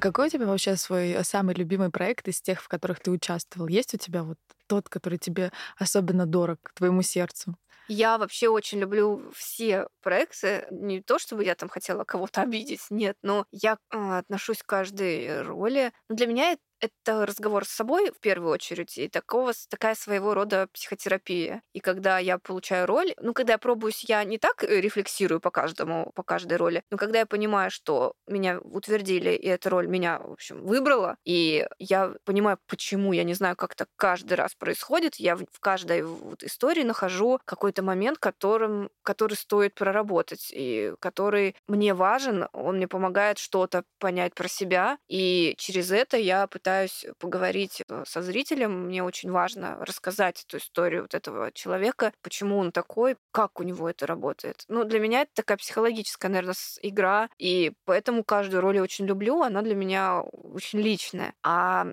[0.00, 3.68] Какой у тебя вообще свой э, самый любимый проект из тех, в которых ты участвовал?
[3.68, 7.56] Есть у тебя вот тот, который тебе особенно дорог, твоему сердцу?
[7.88, 10.66] Я вообще очень люблю все проекты.
[10.70, 15.42] Не то, чтобы я там хотела кого-то обидеть, нет, но я а, отношусь к каждой
[15.42, 15.92] роли.
[16.08, 20.34] Но для меня это это разговор с собой в первую очередь, и такого, такая своего
[20.34, 21.62] рода психотерапия.
[21.72, 25.50] И когда я получаю роль, ну, когда я пробуюсь, я не так э, рефлексирую по
[25.50, 30.18] каждому, по каждой роли, но когда я понимаю, что меня утвердили, и эта роль меня,
[30.18, 35.16] в общем, выбрала, и я понимаю, почему, я не знаю, как это каждый раз происходит,
[35.16, 41.94] я в каждой вот истории нахожу какой-то момент, которым, который стоит проработать, и который мне
[41.94, 46.69] важен, он мне помогает что-то понять про себя, и через это я пытаюсь
[47.18, 48.86] поговорить э, со зрителем.
[48.86, 53.88] Мне очень важно рассказать эту историю вот этого человека, почему он такой, как у него
[53.88, 54.64] это работает.
[54.68, 59.42] Ну, для меня это такая психологическая, наверное, игра, и поэтому каждую роль я очень люблю,
[59.42, 61.34] она для меня очень личная.
[61.42, 61.86] А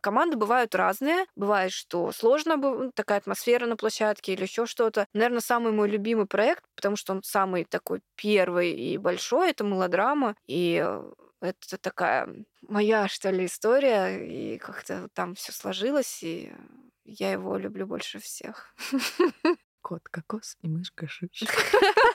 [0.00, 1.26] команды бывают разные.
[1.36, 5.06] Бывает, что сложно, ну, такая атмосфера на площадке или еще что-то.
[5.12, 10.36] Наверное, самый мой любимый проект, потому что он самый такой первый и большой, это мелодрама.
[10.46, 11.02] И э,
[11.44, 12.28] это такая
[12.62, 16.52] моя, что ли, история, и как-то там все сложилось, и
[17.04, 18.74] я его люблю больше всех.
[19.82, 21.44] Кот, кокос и мышка шиш.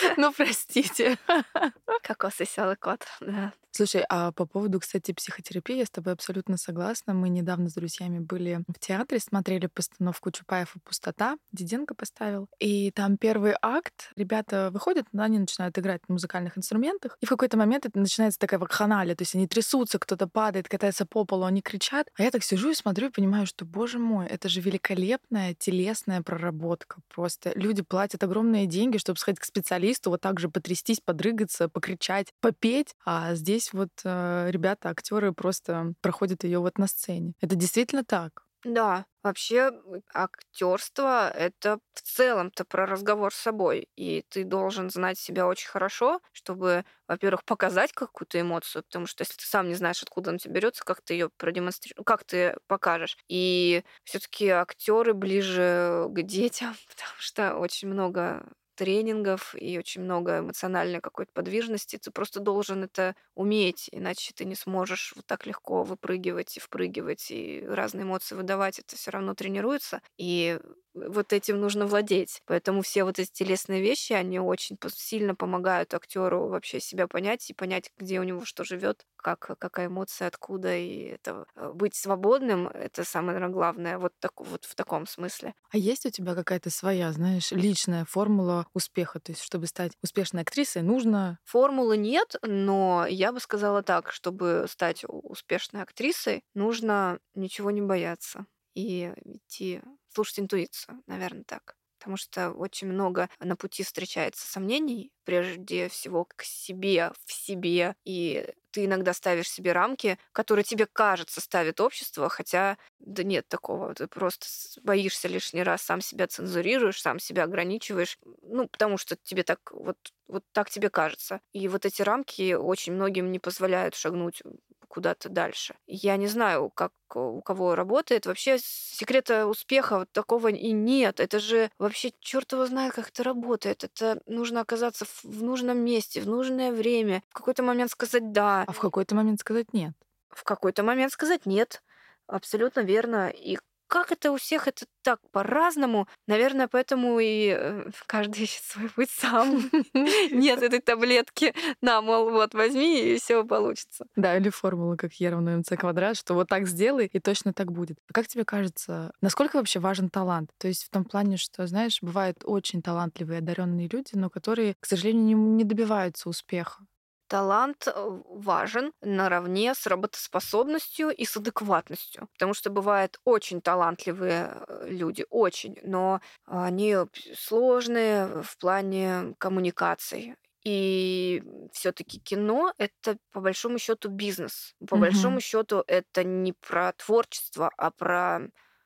[0.16, 1.18] Ну, простите.
[2.02, 3.52] Кокос и веселый кот, да.
[3.70, 7.14] Слушай, а по поводу, кстати, психотерапии, я с тобой абсолютно согласна.
[7.14, 11.36] Мы недавно с друзьями были в театре, смотрели постановку Чапаев и пустота.
[11.52, 12.48] Диденко поставил.
[12.58, 14.10] И там первый акт.
[14.16, 17.16] Ребята выходят, но они начинают играть на музыкальных инструментах.
[17.20, 19.14] И в какой-то момент это начинается такая вакханалия.
[19.14, 22.08] То есть они трясутся, кто-то падает, катается по полу, они кричат.
[22.16, 26.22] А я так сижу и смотрю и понимаю, что, боже мой, это же великолепная телесная
[26.22, 27.00] проработка.
[27.14, 32.32] Просто люди платят огромные деньги, чтобы сходить к специалисту, вот так же потрястись, подрыгаться, покричать,
[32.40, 32.94] попеть.
[33.04, 37.34] А здесь вот э, ребята, актеры просто проходят ее вот на сцене.
[37.40, 38.44] Это действительно так.
[38.64, 39.70] Да, вообще
[40.12, 43.88] актерство это в целом-то про разговор с собой.
[43.94, 49.36] И ты должен знать себя очень хорошо, чтобы, во-первых, показать какую-то эмоцию, потому что если
[49.36, 53.16] ты сам не знаешь, откуда она тебе берется, как ты ее продемонстрируешь, как ты покажешь.
[53.28, 58.44] И все-таки актеры ближе к детям, потому что очень много
[58.78, 61.98] тренингов и очень много эмоциональной какой-то подвижности.
[61.98, 67.30] Ты просто должен это уметь, иначе ты не сможешь вот так легко выпрыгивать и впрыгивать
[67.30, 68.78] и разные эмоции выдавать.
[68.78, 70.00] Это все равно тренируется.
[70.16, 70.58] И
[70.94, 72.42] вот этим нужно владеть.
[72.46, 77.54] Поэтому все вот эти телесные вещи, они очень сильно помогают актеру вообще себя понять и
[77.54, 82.68] понять, где у него что живет, как, какая эмоция, откуда, и это э, быть свободным,
[82.68, 85.54] это самое наверное, главное, вот, так, вот в таком смысле.
[85.70, 89.20] А есть у тебя какая-то своя, знаешь, личная формула успеха?
[89.20, 91.38] То есть, чтобы стать успешной актрисой, нужно...
[91.44, 98.46] Формулы нет, но я бы сказала так, чтобы стать успешной актрисой, нужно ничего не бояться
[98.78, 99.80] и идти
[100.14, 101.76] слушать интуицию, наверное, так.
[101.98, 107.96] Потому что очень много на пути встречается сомнений, прежде всего к себе, в себе.
[108.04, 113.94] И ты иногда ставишь себе рамки, которые тебе кажется ставит общество, хотя да нет такого.
[113.94, 114.46] Ты просто
[114.82, 118.16] боишься лишний раз, сам себя цензурируешь, сам себя ограничиваешь.
[118.42, 121.40] Ну, потому что тебе так вот, вот так тебе кажется.
[121.52, 124.42] И вот эти рамки очень многим не позволяют шагнуть
[124.88, 125.76] куда-то дальше.
[125.86, 128.26] Я не знаю, как у кого работает.
[128.26, 131.20] Вообще секрета успеха вот такого и нет.
[131.20, 133.84] Это же вообще черт его знает, как это работает.
[133.84, 138.64] Это нужно оказаться в нужном месте, в нужное время, в какой-то момент сказать «да».
[138.66, 139.92] А в какой-то момент сказать «нет».
[140.30, 141.82] В какой-то момент сказать «нет».
[142.26, 143.30] Абсолютно верно.
[143.30, 146.06] И как это у всех это так по-разному.
[146.26, 149.70] Наверное, поэтому и э, каждый ищет свой путь сам.
[150.30, 151.54] Нет этой таблетки.
[151.80, 154.06] На, мол, вот возьми, и все получится.
[154.16, 157.72] Да, или формула, как Е равно МЦ квадрат, что вот так сделай, и точно так
[157.72, 157.98] будет.
[158.08, 160.50] А как тебе кажется, насколько вообще важен талант?
[160.58, 164.86] То есть в том плане, что, знаешь, бывают очень талантливые, одаренные люди, но которые, к
[164.86, 166.84] сожалению, не добиваются успеха
[167.28, 172.28] талант э, важен наравне с работоспособностью и с адекватностью.
[172.32, 176.96] Потому что бывают очень талантливые э, люди, очень, но они
[177.34, 180.34] сложные в плане коммуникаций.
[180.64, 184.74] И все-таки кино это по большому счету бизнес.
[184.86, 185.02] По угу.
[185.02, 188.40] большому счету это не про творчество, а про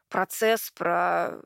[0.08, 1.40] процесс, про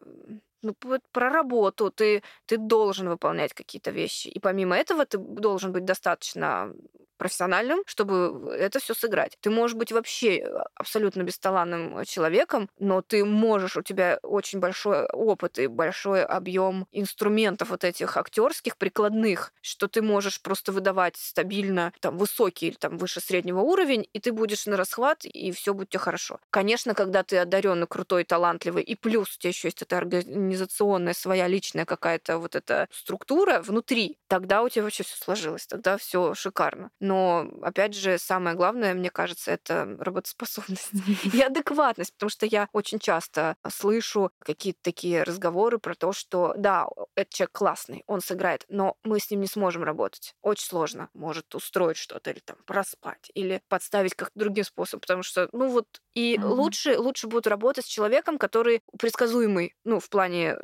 [0.62, 0.75] ну,
[1.12, 4.29] про работу, ты, ты должен выполнять какие-то вещи.
[4.29, 6.73] И помимо этого ты должен быть достаточно
[7.16, 9.37] профессиональным, чтобы это все сыграть.
[9.40, 15.07] Ты можешь быть вообще э, абсолютно бесталанным человеком, но ты можешь, у тебя очень большой
[15.07, 21.92] опыт и большой объем инструментов вот этих актерских, прикладных, что ты можешь просто выдавать стабильно
[22.00, 25.90] там высокий или там выше среднего уровень, и ты будешь на расхват, и все будет
[25.90, 26.38] тебе хорошо.
[26.50, 31.46] Конечно, когда ты одаренный, крутой, талантливый, и плюс у тебя еще есть эта организационная своя
[31.48, 36.90] личная какая-то вот эта структура внутри, тогда у тебя вообще все сложилось, тогда все шикарно.
[37.07, 40.90] Но, опять же, самое главное, мне кажется, это работоспособность
[41.33, 46.88] и адекватность, потому что я очень часто слышу какие-то такие разговоры про то, что да,
[47.14, 50.35] этот человек классный, он сыграет, но мы с ним не сможем работать.
[50.42, 51.09] Очень сложно.
[51.14, 55.87] Может устроить что-то или там проспать, или подставить как-то другим способом, потому что, ну вот,
[56.14, 56.45] и mm-hmm.
[56.45, 60.57] лучше, лучше будут работать с человеком, который предсказуемый, ну, в плане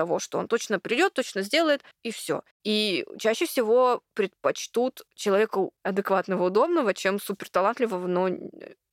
[0.00, 2.40] того, что он точно придет, точно сделает, и все.
[2.64, 8.30] И чаще всего предпочтут человека адекватного, удобного, чем суперталантливого, но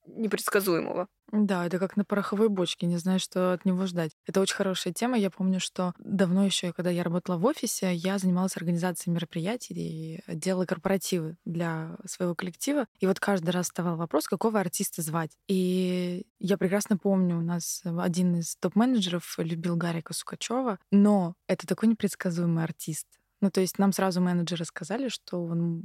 [0.08, 1.08] непредсказуемого.
[1.32, 4.12] Да, это как на пороховой бочке, не знаю, что от него ждать.
[4.26, 5.18] Это очень хорошая тема.
[5.18, 10.24] Я помню, что давно еще, когда я работала в офисе, я занималась организацией мероприятий и
[10.28, 12.88] делала корпоративы для своего коллектива.
[13.00, 15.32] И вот каждый раз вставал вопрос, какого артиста звать.
[15.48, 21.90] И я прекрасно помню, у нас один из топ-менеджеров любил Гарика Сукачева, но это такой
[21.90, 23.08] непредсказуемый артист.
[23.42, 25.84] Ну, то есть нам сразу менеджеры сказали, что он,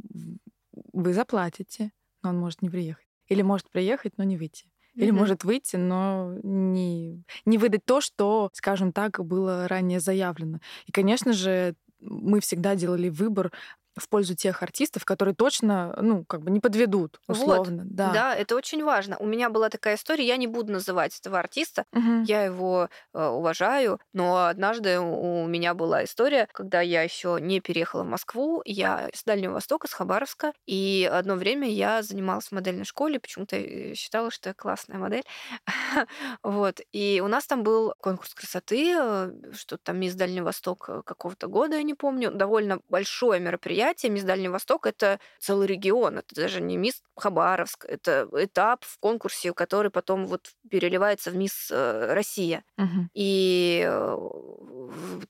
[0.92, 1.90] вы заплатите,
[2.22, 3.11] но он может не приехать.
[3.28, 4.66] Или может приехать, но не выйти.
[4.94, 5.12] Или mm-hmm.
[5.12, 10.58] может выйти, но не, не выдать то, что, скажем так, было ранее заявлено.
[10.86, 13.52] И, конечно же, мы всегда делали выбор
[13.96, 17.82] в пользу тех артистов, которые точно, ну, как бы не подведут, условно.
[17.82, 17.94] Вот.
[17.94, 18.12] Да.
[18.12, 19.16] да, это очень важно.
[19.18, 22.22] У меня была такая история, я не буду называть этого артиста, угу.
[22.24, 28.02] я его э, уважаю, но однажды у меня была история, когда я еще не переехала
[28.02, 32.84] в Москву, я из Дальнего Востока, с Хабаровска, и одно время я занималась в модельной
[32.84, 35.24] школе, почему-то считала, что я классная модель.
[36.42, 36.80] вот.
[36.92, 41.76] И у нас там был конкурс красоты, э, что-то там из Дальнего Востока какого-то года,
[41.76, 46.60] я не помню, довольно большое мероприятие, мероприятие «Мисс Дальний Восток»— это целый регион, это даже
[46.60, 52.64] не «Мисс Хабаровск», это этап в конкурсе, который потом вот переливается в «Мисс э, Россия».
[52.78, 53.08] Угу.
[53.14, 54.16] И э,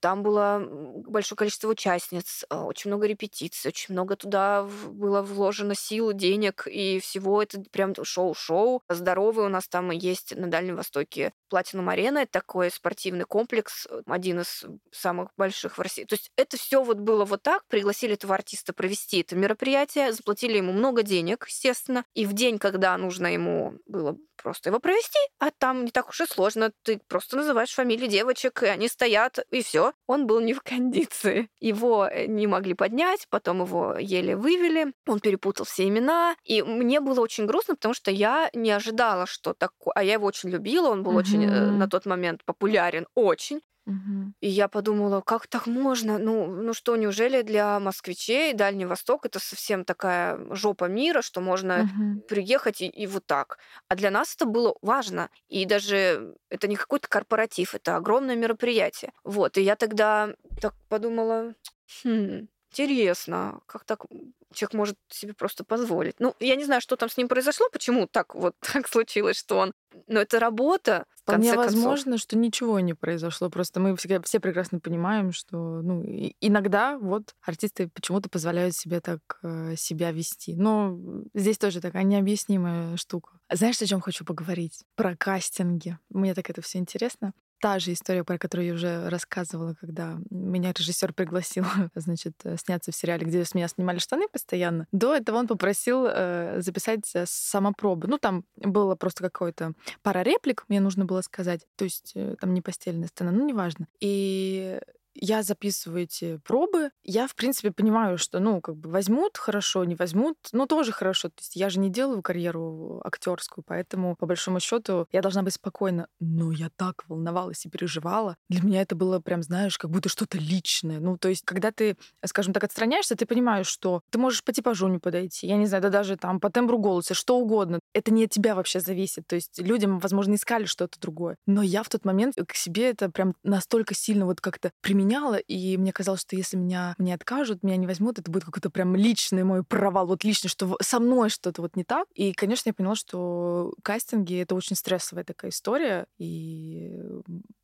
[0.00, 0.62] там было
[1.06, 7.00] большое количество участниц, э, очень много репетиций, очень много туда было вложено сил, денег и
[7.00, 7.42] всего.
[7.42, 8.82] Это прям шоу-шоу.
[8.88, 12.18] Здоровый у нас там есть на Дальнем Востоке Платинум Арена.
[12.18, 16.04] Это такой спортивный комплекс, один из самых больших в России.
[16.04, 17.64] То есть это все вот было вот так.
[17.68, 22.04] Пригласили этого артиста провести это мероприятие, заплатили ему много денег, естественно.
[22.14, 26.20] И в день, когда нужно ему было просто его провести, а там не так уж
[26.20, 26.72] и сложно.
[26.82, 29.92] Ты просто называешь фамилии девочек, и они стоят, и все.
[30.06, 31.48] Он был не в кондиции.
[31.60, 34.92] Его э, не могли поднять, потом его еле вывели.
[35.06, 36.36] Он перепутал все имена.
[36.44, 39.92] И мне было очень грустно, потому что я не ожидала, что такое.
[39.94, 41.16] А я его очень любила, он был mm-hmm.
[41.16, 43.60] очень э, на тот момент популярен, очень.
[43.86, 44.34] Угу.
[44.40, 46.18] И я подумала, как так можно?
[46.18, 51.82] Ну, ну что, неужели для москвичей Дальний Восток это совсем такая жопа мира, что можно
[51.82, 52.20] угу.
[52.28, 53.58] приехать и, и вот так?
[53.88, 55.30] А для нас это было важно.
[55.48, 59.12] И даже это не какой-то корпоратив, это огромное мероприятие.
[59.24, 61.54] Вот, и я тогда так подумала,
[62.02, 64.06] хм, интересно, как так
[64.54, 66.14] человек может себе просто позволить.
[66.18, 69.58] Ну, я не знаю, что там с ним произошло, почему так вот так случилось, что
[69.58, 69.72] он...
[70.06, 73.50] Но это работа, Вполне возможно, что ничего не произошло.
[73.50, 76.02] Просто мы все, все прекрасно понимаем, что ну,
[76.40, 80.56] иногда вот артисты почему-то позволяют себе так э, себя вести.
[80.56, 80.98] Но
[81.34, 83.38] здесь тоже такая необъяснимая штука.
[83.50, 84.82] Знаешь, о чем хочу поговорить?
[84.96, 85.98] Про кастинги.
[86.08, 87.32] Мне так это все интересно
[87.62, 92.90] та же история, про которую я уже рассказывала, когда меня режиссер пригласил, значит, э, сняться
[92.90, 94.88] в сериале, где с меня снимали штаны постоянно.
[94.90, 98.08] До этого он попросил э, записать э, самопробы.
[98.08, 101.60] Ну, там было просто какое-то пара реплик, мне нужно было сказать.
[101.76, 103.86] То есть э, там не постельная сцена, ну, неважно.
[104.00, 104.80] И
[105.14, 109.94] я записываю эти пробы, я, в принципе, понимаю, что, ну, как бы возьмут хорошо, не
[109.94, 111.28] возьмут, ну, тоже хорошо.
[111.28, 115.54] То есть я же не делаю карьеру актерскую, поэтому, по большому счету, я должна быть
[115.54, 116.08] спокойна.
[116.20, 118.36] Но я так волновалась и переживала.
[118.48, 121.00] Для меня это было прям, знаешь, как будто что-то личное.
[121.00, 124.88] Ну, то есть, когда ты, скажем так, отстраняешься, ты понимаешь, что ты можешь по типажу
[124.88, 127.80] не подойти, я не знаю, да даже там по тембру голоса, что угодно.
[127.92, 129.26] Это не от тебя вообще зависит.
[129.26, 131.36] То есть людям, возможно, искали что-то другое.
[131.46, 135.36] Но я в тот момент к себе это прям настолько сильно вот как-то применила применяла,
[135.36, 138.94] и мне казалось, что если меня не откажут, меня не возьмут, это будет какой-то прям
[138.94, 142.06] личный мой провал, вот лично, что со мной что-то вот не так.
[142.14, 146.98] И, конечно, я поняла, что кастинги— это очень стрессовая такая история, и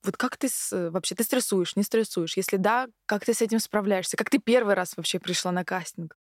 [0.02, 0.90] вот как ты с...
[0.90, 2.36] вообще, ты стрессуешь, не стрессуешь?
[2.36, 4.16] Если да, как ты с этим справляешься?
[4.16, 6.16] Как ты первый раз вообще пришла на кастинг?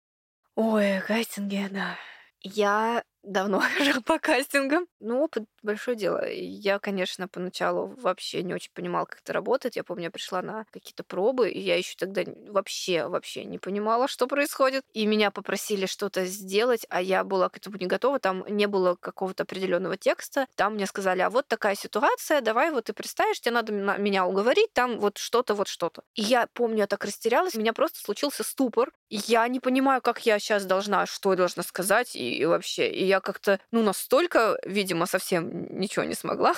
[0.57, 1.97] Ой, кастинги, да.
[2.41, 4.87] Я давно хожу по кастингам.
[5.01, 6.27] Ну, опыт— большое дело.
[6.29, 9.77] Я, конечно, поначалу вообще не очень понимала, как это работает.
[9.77, 14.09] Я помню, я пришла на какие-то пробы, и я еще тогда вообще, вообще не понимала,
[14.09, 14.85] что происходит.
[14.93, 18.19] И меня попросили что-то сделать, а я была к этому не готова.
[18.19, 20.47] Там не было какого-то определенного текста.
[20.55, 24.73] Там мне сказали, а вот такая ситуация, давай вот ты представишь, тебе надо меня уговорить,
[24.73, 26.03] там вот что-то, вот что-то.
[26.15, 28.91] И я помню, я так растерялась, у меня просто случился ступор.
[29.11, 32.91] Я не понимаю, как я сейчас должна, что я должна сказать, и, и вообще.
[32.91, 36.55] И я как-то, ну, настолько, видимо, совсем ничего не смогла.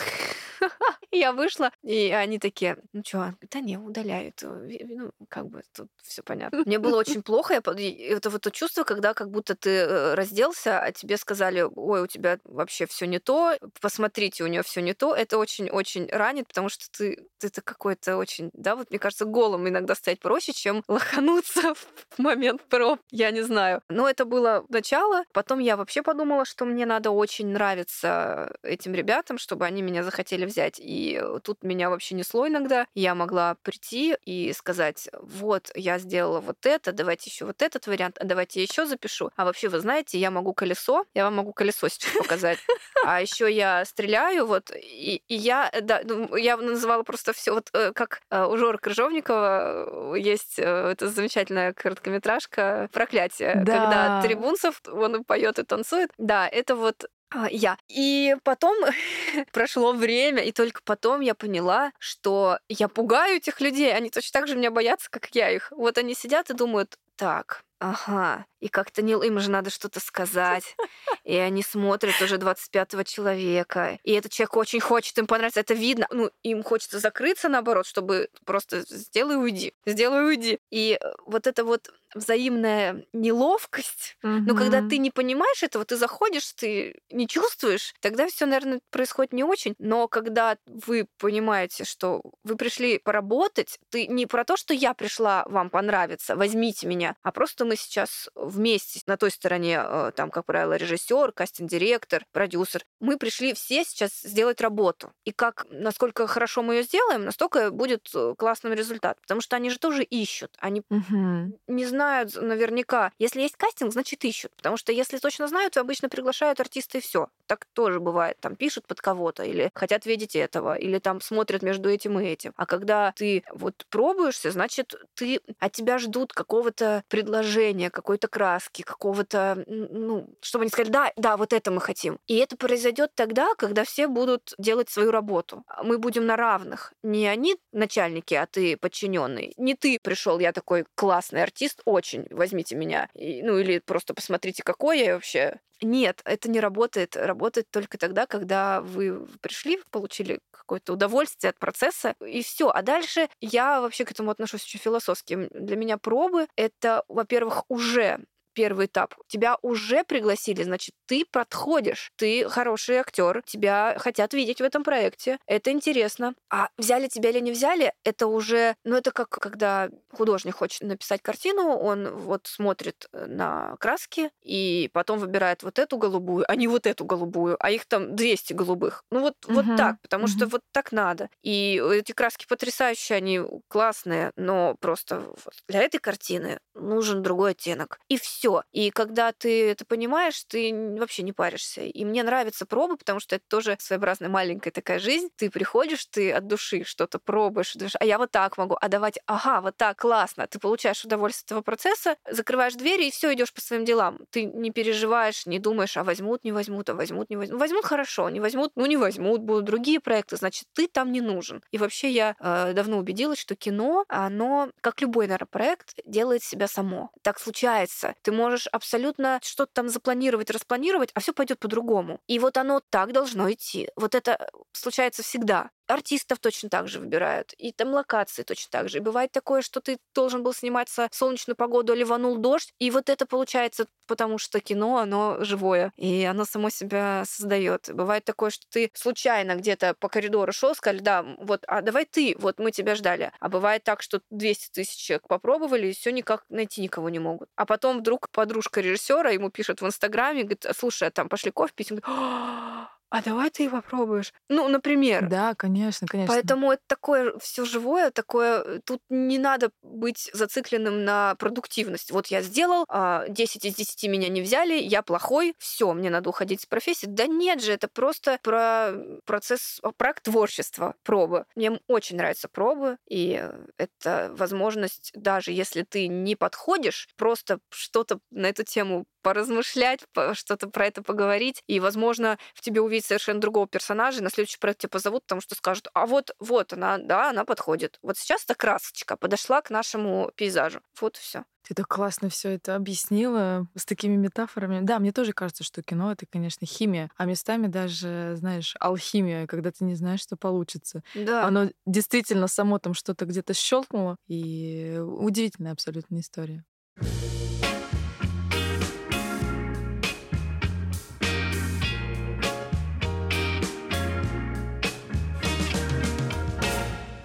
[1.19, 4.43] Я вышла, и они такие, ну что, да не, удаляют.
[4.43, 6.63] Ну, как бы тут все понятно.
[6.67, 7.55] Мне было очень плохо.
[7.55, 12.07] Это вот то чувство, когда как будто ты э, разделся, а тебе сказали, ой, у
[12.07, 15.15] тебя вообще все не то, посмотрите, у нее все не то.
[15.15, 19.69] Это очень-очень ранит, потому что ты, ты это какой-то очень, да, вот мне кажется, голым
[19.69, 21.75] иногда стоять проще, чем лохануться
[22.11, 23.01] в момент проб.
[23.11, 23.83] Я не знаю.
[23.89, 25.25] Но это было начало.
[25.33, 30.45] Потом я вообще подумала, что мне надо очень нравиться этим ребятам, чтобы они меня захотели
[30.45, 30.79] взять.
[30.79, 31.06] И
[31.43, 32.87] тут меня вообще несло иногда.
[32.95, 38.19] Я могла прийти и сказать, вот, я сделала вот это, давайте еще вот этот вариант,
[38.19, 39.31] а давайте еще запишу.
[39.37, 42.59] А вообще, вы знаете, я могу колесо, я вам могу колесо сейчас показать.
[43.05, 47.69] А еще я стреляю, вот, и, и я, да, ну, я называла просто все, вот
[47.73, 53.79] э, как э, у Жора Крыжовникова э, есть эта замечательная короткометражка «Проклятие», да.
[53.79, 56.11] когда Трибунцев, он поет и танцует.
[56.19, 57.07] Да, это вот
[57.51, 57.79] я.
[57.89, 58.77] И потом
[59.53, 63.95] прошло время, и только потом я поняла, что я пугаю этих людей.
[63.95, 65.71] Они точно так же меня боятся, как я их.
[65.71, 70.77] Вот они сидят и думают, так, ага, и как-то не, им же надо что-то сказать.
[71.25, 73.99] И они смотрят уже 25-го человека.
[74.03, 75.61] И этот человек очень хочет им понравиться.
[75.61, 76.07] Это видно.
[76.11, 79.75] Ну, им хочется закрыться, наоборот, чтобы просто сделай уйди.
[79.85, 80.59] Сделай уйди.
[80.71, 84.17] И э, вот это вот взаимная неловкость.
[84.25, 84.41] Mm-hmm.
[84.47, 89.35] Но когда ты не понимаешь этого, ты заходишь, ты не чувствуешь, тогда все, наверное, происходит
[89.35, 89.75] не очень.
[89.79, 95.45] Но когда вы понимаете, что вы пришли поработать, ты не про то, что я пришла
[95.47, 100.47] вам понравиться, возьмите меня, а просто мы сейчас вместе на той стороне, э, там, как
[100.47, 102.85] правило, режиссер, кастинг-директор, продюсер.
[103.01, 105.13] Мы пришли все сейчас сделать работу.
[105.25, 109.21] И как, насколько хорошо мы ее сделаем, настолько будет э, классным результат.
[109.21, 110.57] Потому что они же тоже ищут.
[110.59, 111.59] Они угу.
[111.67, 113.13] не знают наверняка.
[113.19, 114.55] Если есть кастинг, значит ищут.
[114.57, 117.29] Потому что если точно знают, то обычно приглашают артиста и все.
[117.47, 118.39] Так тоже бывает.
[118.41, 122.53] Там пишут под кого-то или хотят видеть этого, или там смотрят между этим и этим.
[122.57, 128.83] А когда ты вот пробуешься, значит, ты от тебя ждут какого-то предложения изображения, какой-то краски,
[128.83, 132.19] какого-то, ну, чтобы они сказали, да, да, вот это мы хотим.
[132.27, 135.65] И это произойдет тогда, когда все будут делать свою работу.
[135.83, 136.93] Мы будем на равных.
[137.03, 139.53] Не они начальники, а ты подчиненный.
[139.57, 143.09] Не ты пришел, я такой классный артист, очень, возьмите меня.
[143.15, 145.59] И, ну, или просто посмотрите, какой я вообще.
[145.83, 147.17] Нет, это не работает.
[147.17, 152.71] Работает только тогда, когда вы пришли, получили какое-то удовольствие от процесса, и все.
[152.71, 155.49] А дальше я вообще к этому отношусь очень философски.
[155.53, 158.21] Для меня пробы— это, во-первых, уже
[158.57, 159.15] первый этап.
[159.29, 165.39] Тебя уже пригласили, значит, ты подходишь, ты хороший актер, тебя хотят видеть в этом проекте,
[165.47, 166.35] это интересно.
[166.51, 171.21] А взяли тебя или не взяли, это уже, ну это как когда художник хочет написать
[171.23, 176.67] картину, он вот смотрит э, на краски и потом выбирает вот эту голубую, а не
[176.67, 179.05] вот эту голубую, а их там 200 голубых.
[179.11, 179.57] Ну вот, угу.
[179.57, 180.31] вот так, потому угу.
[180.31, 181.29] что вот так надо.
[181.43, 185.23] И эти краски потрясающие, они классные, но просто
[185.69, 187.99] для этой картины нужен другой оттенок.
[188.09, 188.63] И все все.
[188.73, 191.83] И когда ты это понимаешь, ты вообще не паришься.
[191.83, 195.29] И мне нравятся пробы, потому что это тоже своеобразная маленькая такая жизнь.
[195.37, 199.19] Ты приходишь, ты от души что-то пробуешь, думаешь, а я вот так могу, а давать,
[199.27, 200.47] ага, вот так, классно.
[200.47, 204.19] Ты получаешь удовольствие от этого процесса, закрываешь двери и все, идешь по своим делам.
[204.31, 207.61] Ты не переживаешь, не думаешь, а возьмут, не возьмут, а возьмут, не возьмут.
[207.61, 211.63] Возьмут хорошо, не возьмут, ну не возьмут, будут другие проекты, значит, ты там не нужен.
[211.73, 216.69] И вообще я э, давно убедилась, что кино, оно, как любой, наверное, проект, делает себя
[216.69, 217.11] само.
[217.23, 218.15] Так случается.
[218.23, 222.21] Ты можешь абсолютно что-то там запланировать, распланировать, а все пойдет по-другому.
[222.27, 223.91] И вот оно так должно идти.
[223.97, 228.99] Вот это случается всегда артистов точно так же выбирают, и там локации точно так же.
[228.99, 232.91] И бывает такое, что ты должен был сниматься в солнечную погоду, а ливанул дождь, и
[232.91, 237.91] вот это получается потому что кино, оно живое, и оно само себя создает.
[237.93, 242.37] Бывает такое, что ты случайно где-то по коридору шел, сказали, да, вот, а давай ты,
[242.39, 243.33] вот мы тебя ждали.
[243.41, 247.49] А бывает так, что 200 тысяч человек попробовали, и все никак найти никого не могут.
[247.57, 251.73] А потом вдруг подружка режиссера ему пишет в Инстаграме, говорит, слушай, а там пошли кофе
[251.75, 251.93] пить.
[251.93, 254.33] Он говорит, а давай ты попробуешь.
[254.49, 255.29] Ну, например.
[255.29, 256.35] Да, конечно, конечно.
[256.35, 258.63] Поэтому это такое все живое, такое...
[258.63, 262.11] Э, тут не надо быть зацикленным на продуктивность.
[262.11, 263.25] Вот я сделал, 10 а,
[263.69, 267.07] из 10 меня не взяли, я плохой, все, мне надо уходить с профессии.
[267.07, 268.93] Да нет же, это просто про
[269.25, 271.47] процесс, а, про творчества, пробы.
[271.55, 278.47] Мне очень нравятся пробы, и это возможность, даже если ты не подходишь, просто что-то на
[278.47, 280.05] эту тему поразмышлять,
[280.35, 284.61] что-то про это поговорить, и, возможно, в тебе увидеть совершенно другого персонажа, и на следующий
[284.61, 287.99] проект тебя позовут, потому что скажут, а вот, вот она, да, она подходит.
[288.03, 290.79] Вот сейчас эта красочка подошла к нашему пейзажу.
[291.01, 291.43] Вот и все.
[291.67, 294.79] Ты так классно все это объяснила с такими метафорами.
[294.83, 299.73] Да, мне тоже кажется, что кино это, конечно, химия, а местами даже, знаешь, алхимия, когда
[299.73, 301.03] ты не знаешь, что получится.
[301.17, 301.45] Да.
[301.45, 306.65] Оно действительно само там что-то где-то щелкнуло, и удивительная абсолютно история.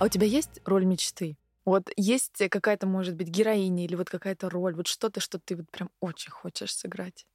[0.02, 1.38] А у тебя есть роль мечты?
[1.64, 5.70] Вот есть какая-то, может быть, героиня или вот какая-то роль, вот что-то, что ты вот
[5.70, 7.28] прям очень хочешь сыграть?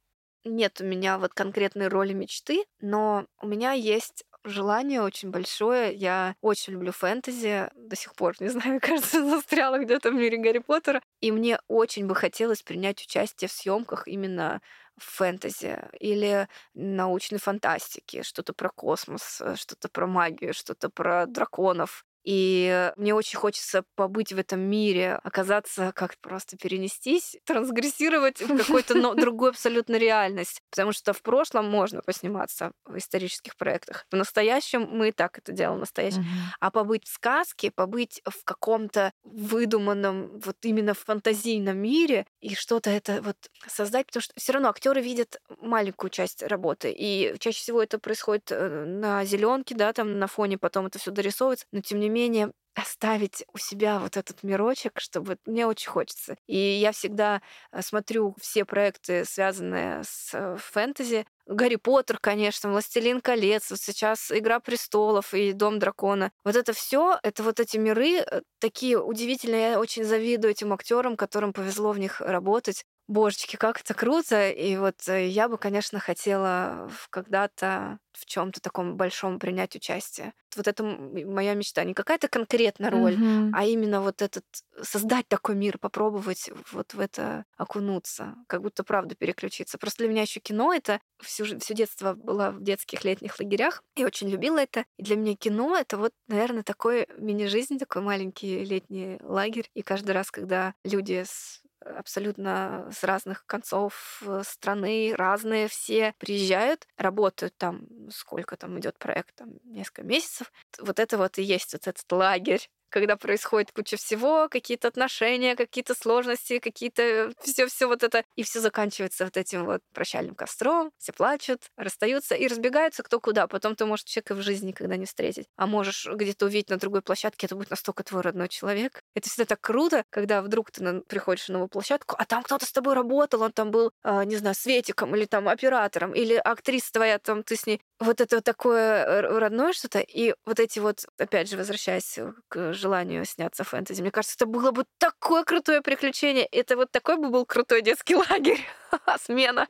[0.43, 5.95] Нет у меня вот конкретной роли мечты, но у меня есть желание очень большое.
[5.95, 7.71] Я очень люблю фэнтези.
[7.73, 11.01] До сих пор, не знаю, кажется, застряла где-то в мире Гарри Поттера.
[11.21, 14.61] И мне очень бы хотелось принять участие в съемках именно
[14.97, 22.03] фэнтези или научной фантастике, что-то про космос, э, что-то про магию, что-то про драконов.
[22.27, 29.15] И мне очень хочется побыть в этом мире, оказаться, как просто перенестись, трансгрессировать в какую-то
[29.15, 30.59] другую абсолютно реальность.
[30.69, 34.05] Потому что в прошлом можно посниматься в исторических проектах.
[34.11, 36.23] В настоящем мы и так это делаем, настоящем.
[36.23, 36.57] Mm-hmm.
[36.59, 42.89] А побыть в сказке, побыть в каком-то выдуманном, вот именно в фантазийном мире и что-то
[42.89, 46.93] это вот создать, потому что все равно актеры видят маленькую часть работы.
[46.93, 51.11] И чаще всего это происходит э, на зеленке, да, там на фоне, потом это все
[51.11, 51.65] дорисовывается.
[51.71, 56.37] Но тем не менее, менее оставить у себя вот этот мирочек, чтобы мне очень хочется.
[56.45, 57.41] И я всегда
[57.71, 61.25] э, смотрю все проекты, связанные с э, фэнтези.
[61.47, 66.31] Гарри Поттер, конечно, Властелин колец, вот сейчас Игра престолов и Дом дракона.
[66.43, 69.71] Вот это все, это вот эти миры э, такие удивительные.
[69.71, 72.85] Я очень завидую этим актерам, которым повезло в них работать.
[73.07, 74.49] Божечки, как это круто!
[74.49, 80.33] И вот я бы, конечно, хотела когда-то в чем-то таком большом принять участие.
[80.55, 81.83] Вот это моя мечта.
[81.83, 83.51] Не какая-то конкретная роль, mm-hmm.
[83.53, 84.43] а именно вот этот
[84.81, 89.77] создать такой мир, попробовать вот в это окунуться, как будто правда переключиться.
[89.77, 93.83] Просто для меня еще кино это всю, все детство было в детских летних лагерях.
[93.95, 94.85] Я очень любила это.
[94.97, 99.69] И для меня кино это вот, наверное, такой мини-жизнь, такой маленький летний лагерь.
[99.75, 101.61] И каждый раз, когда люди с
[101.95, 109.35] абсолютно с разных концов э, страны, разные все приезжают, работают там, сколько там идет проект,
[109.35, 110.51] там несколько месяцев.
[110.79, 115.93] Вот это вот и есть вот этот лагерь когда происходит куча всего, какие-то отношения, какие-то
[115.93, 121.63] сложности, какие-то все-все вот это, и все заканчивается вот этим вот прощальным костром, все плачут,
[121.75, 123.47] расстаются и разбегаются кто куда.
[123.47, 127.01] Потом ты, можешь человека в жизни никогда не встретить, а можешь где-то увидеть на другой
[127.01, 129.01] площадке, это будет настолько твой родной человек.
[129.15, 132.71] Это всегда так круто, когда вдруг ты приходишь на новую площадку, а там кто-то с
[132.71, 137.19] тобой работал, он там был, э, не знаю, светиком или там оператором, или актриса твоя,
[137.19, 137.81] там ты с ней.
[137.99, 143.25] Вот это вот такое родное что-то, и вот эти вот, опять же, возвращаясь к желанию
[143.25, 144.01] сняться фэнтези.
[144.01, 146.45] Мне кажется, это было бы такое крутое приключение.
[146.45, 148.65] Это вот такой бы был крутой детский лагерь.
[149.19, 149.67] Смена.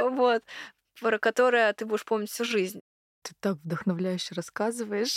[0.00, 0.42] Вот.
[1.00, 2.80] Про которое ты будешь помнить всю жизнь.
[3.22, 5.16] Ты так вдохновляюще рассказываешь.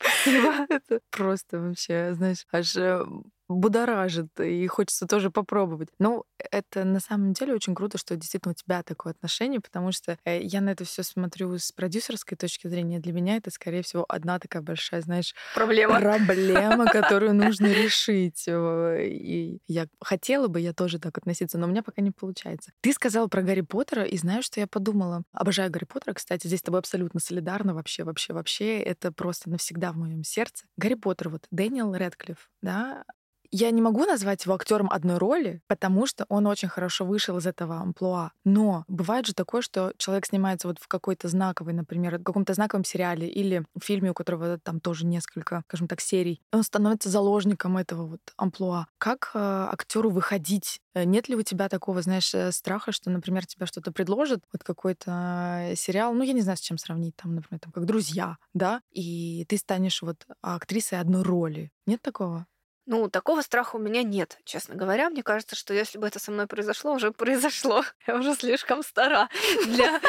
[1.10, 3.04] Просто вообще, знаешь, аж э,
[3.50, 5.88] будоражит, и хочется тоже попробовать.
[5.98, 10.18] Ну, это на самом деле очень круто, что действительно у тебя такое отношение, потому что
[10.24, 13.00] э, я на это все смотрю с продюсерской точки зрения.
[13.00, 18.44] Для меня это, скорее всего, одна такая большая, знаешь, проблема, проблема которую нужно решить.
[18.48, 22.72] И я хотела бы я тоже так относиться, но у меня пока не получается.
[22.80, 25.22] Ты сказала про Гарри Поттера, и знаешь, что я подумала?
[25.32, 28.78] Обожаю Гарри Поттера, кстати, здесь с тобой абсолютно солидарна вообще, вообще, вообще.
[28.78, 30.66] Это просто навсегда в моем сердце.
[30.76, 33.04] Гарри Поттер, вот Дэниел Редклифф, да,
[33.50, 37.46] я не могу назвать его актером одной роли, потому что он очень хорошо вышел из
[37.46, 38.32] этого амплуа.
[38.44, 42.84] Но бывает же такое, что человек снимается вот в какой-то знаковой, например, в каком-то знаковом
[42.84, 46.40] сериале или фильме, у которого там тоже несколько, скажем так, серий.
[46.52, 48.86] Он становится заложником этого вот амплуа.
[48.98, 50.80] Как э, актеру выходить?
[50.94, 54.62] Э, нет ли у тебя такого, знаешь, э, страха, что, например, тебя что-то предложат, вот
[54.62, 58.80] какой-то сериал, ну, я не знаю, с чем сравнить, там, например, там, как «Друзья», да,
[58.90, 61.70] и ты станешь вот актрисой одной роли.
[61.86, 62.46] Нет такого?
[62.90, 65.10] Ну, такого страха у меня нет, честно говоря.
[65.10, 67.84] Мне кажется, что если бы это со мной произошло, уже произошло.
[68.04, 69.28] Я уже слишком стара
[69.64, 70.00] для,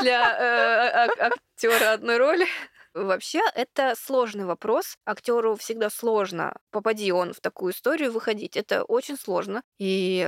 [0.00, 2.48] для э, актера одной роли.
[2.96, 4.96] Вообще, это сложный вопрос.
[5.04, 8.56] Актеру всегда сложно, попади он в такую историю, выходить.
[8.56, 9.62] Это очень сложно.
[9.78, 10.26] И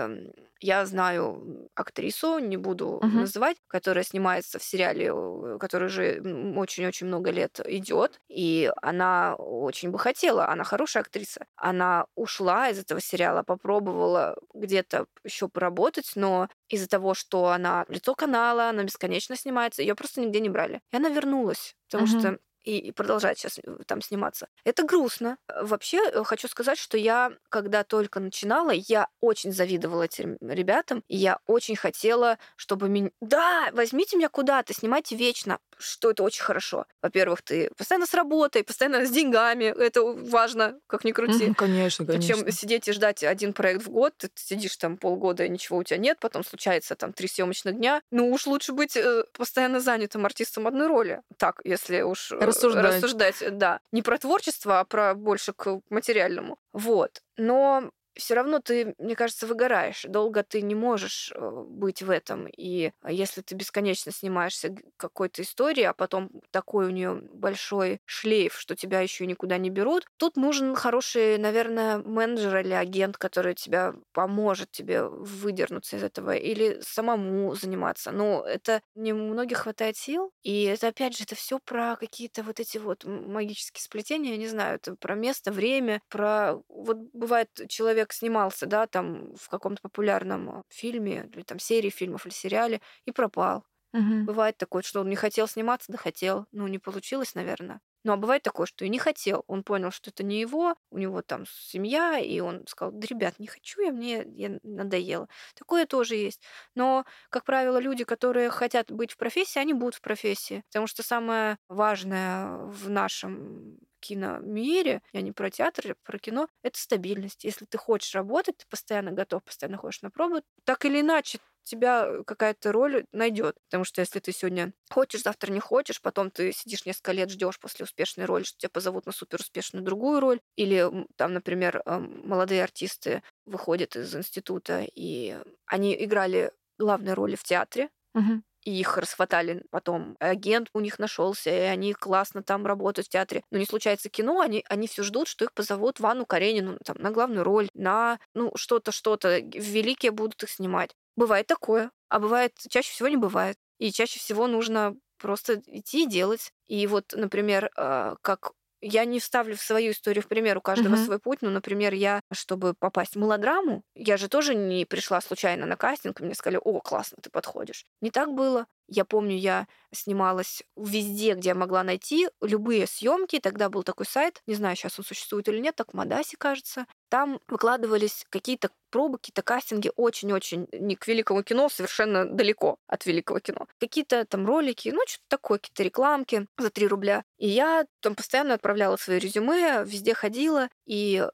[0.61, 3.07] я знаю актрису, не буду uh-huh.
[3.07, 5.11] называть, которая снимается в сериале,
[5.59, 6.21] который уже
[6.57, 11.47] очень-очень много лет идет, и она очень бы хотела, она хорошая актриса.
[11.57, 18.15] Она ушла из этого сериала, попробовала где-то еще поработать, но из-за того, что она лицо
[18.15, 20.83] канала, она бесконечно снимается, ее просто нигде не брали.
[20.93, 22.21] И она вернулась, потому uh-huh.
[22.21, 22.39] что
[22.69, 24.49] и, продолжать сейчас э, там сниматься.
[24.65, 25.39] Это грустно.
[25.49, 31.17] Вообще, э, хочу сказать, что я, когда только начинала, я очень завидовала этим ребятам, и
[31.17, 33.11] я очень хотела, чтобы меня...
[33.21, 36.87] Да, возьмите меня куда-то, снимайте вечно, что это очень хорошо.
[37.03, 41.49] Во-первых, ты постоянно с работой, постоянно с деньгами, это важно, как ни крути.
[41.49, 42.35] Mm, конечно, конечно.
[42.35, 45.85] Чем сидеть и ждать один проект в год, ты сидишь там полгода, и ничего у
[45.85, 48.03] тебя нет, потом случается там три съемочных дня.
[48.11, 51.23] Ну уж лучше быть э, постоянно занятым артистом одной роли.
[51.39, 52.33] Так, если уж
[52.65, 52.95] рассуждать.
[52.95, 53.81] рассуждать, да.
[53.93, 56.59] Не про творчество, а про больше к материальному.
[56.73, 57.23] Вот.
[57.37, 60.05] Но все равно ты, мне кажется, выгораешь.
[60.09, 62.47] Долго ты не можешь э, быть в этом.
[62.57, 68.75] И если ты бесконечно снимаешься какой-то истории, а потом такой у нее большой шлейф, что
[68.77, 74.71] тебя еще никуда не берут, тут нужен хороший, наверное, менеджер или агент, который тебя поможет
[74.73, 78.11] тебе выдернуться из этого или самому заниматься.
[78.11, 80.33] Но это не у многих хватает сил.
[80.43, 84.49] И это, опять же, это все про какие-то вот эти вот магические сплетения, я не
[84.49, 86.57] знаю, это про место, время, про...
[86.69, 92.27] Вот бывает человек человек снимался, да, там в каком-то популярном фильме, или там серии фильмов
[92.27, 93.65] или сериале, и пропал.
[93.93, 94.29] Угу.
[94.29, 96.47] Бывает такое, что он не хотел сниматься, да хотел.
[96.53, 97.81] Ну, не получилось, наверное.
[98.05, 99.45] Ну, а бывает такое, что и не хотел.
[99.49, 103.39] Он понял, что это не его, у него там семья, и он сказал, да, ребят,
[103.39, 105.29] не хочу я, мне я надоело.
[105.55, 106.41] Такое тоже есть.
[106.75, 110.63] Но, как правило, люди, которые хотят быть в профессии, они будут в профессии.
[110.69, 116.79] Потому что самое важное в нашем киномире, я не про театр, я про кино, это
[116.79, 117.45] стабильность.
[117.45, 122.23] Если ты хочешь работать, ты постоянно готов, постоянно ходишь на пробу, так или иначе тебя
[122.27, 123.57] какая-то роль найдет.
[123.69, 127.59] Потому что если ты сегодня хочешь, завтра не хочешь, потом ты сидишь несколько лет, ждешь
[127.61, 130.41] после успешной роли, что тебя позовут на супер успешную другую роль.
[130.57, 137.89] Или там, например, молодые артисты выходят из института, и они играли главные роли в театре,
[138.15, 140.17] угу и их расхватали потом.
[140.21, 143.43] Агент у них нашелся, и они классно там работают в театре.
[143.51, 146.97] Но не случается кино, они, они все ждут, что их позовут в Анну Каренину там,
[146.99, 149.39] на главную роль, на ну что-то, что-то.
[149.39, 150.95] Великие будут их снимать.
[151.19, 153.59] Бывает такое, а бывает, чаще всего не бывает.
[153.79, 156.53] И чаще всего нужно просто идти и делать.
[156.69, 160.97] И вот, например, а, как я не вставлю в свою историю в пример, у каждого
[160.97, 160.99] Мгм.
[160.99, 161.39] свой путь.
[161.43, 166.21] Ну, например, я, чтобы попасть в мелодраму, я же тоже не пришла случайно на кастинг,
[166.21, 167.85] и мне сказали, о, классно, ты подходишь.
[168.01, 168.67] Не так было.
[168.89, 173.39] Я помню, я снималась везде, где я могла найти любые съемки.
[173.39, 176.87] Тогда был такой сайт, не знаю, сейчас он существует или нет, так в Мадасе, кажется.
[177.11, 183.41] Там выкладывались какие-то пробы, какие-то кастинги очень-очень не к великому кино, совершенно далеко от великого
[183.41, 183.67] кино.
[183.79, 187.25] Какие-то там ролики, ну, что-то такое, какие-то рекламки за 3 рубля.
[187.37, 191.29] И я там постоянно отправляла свои резюме, везде ходила, и э,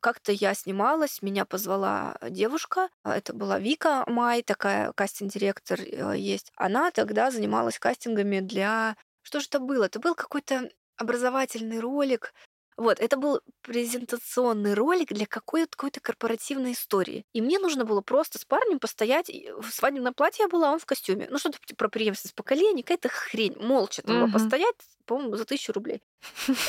[0.00, 6.52] как-то я снималась, меня позвала девушка, а, это была Вика Май, такая кастинг-директор э, есть.
[6.56, 8.96] Она тогда занималась кастингами для...
[9.22, 9.84] Что же это было?
[9.84, 12.32] Это был какой-то образовательный ролик,
[12.80, 17.26] вот, это был презентационный ролик для какой-то какой-то корпоративной истории.
[17.34, 19.30] И мне нужно было просто с парнем постоять.
[19.58, 21.28] В свадебном платье я была, а он в костюме.
[21.30, 23.54] Ну, что-то про преемственность поколений, какая-то хрень.
[23.60, 24.32] Молча там Мгм.
[24.32, 26.00] постоять, по-моему, за тысячу рублей.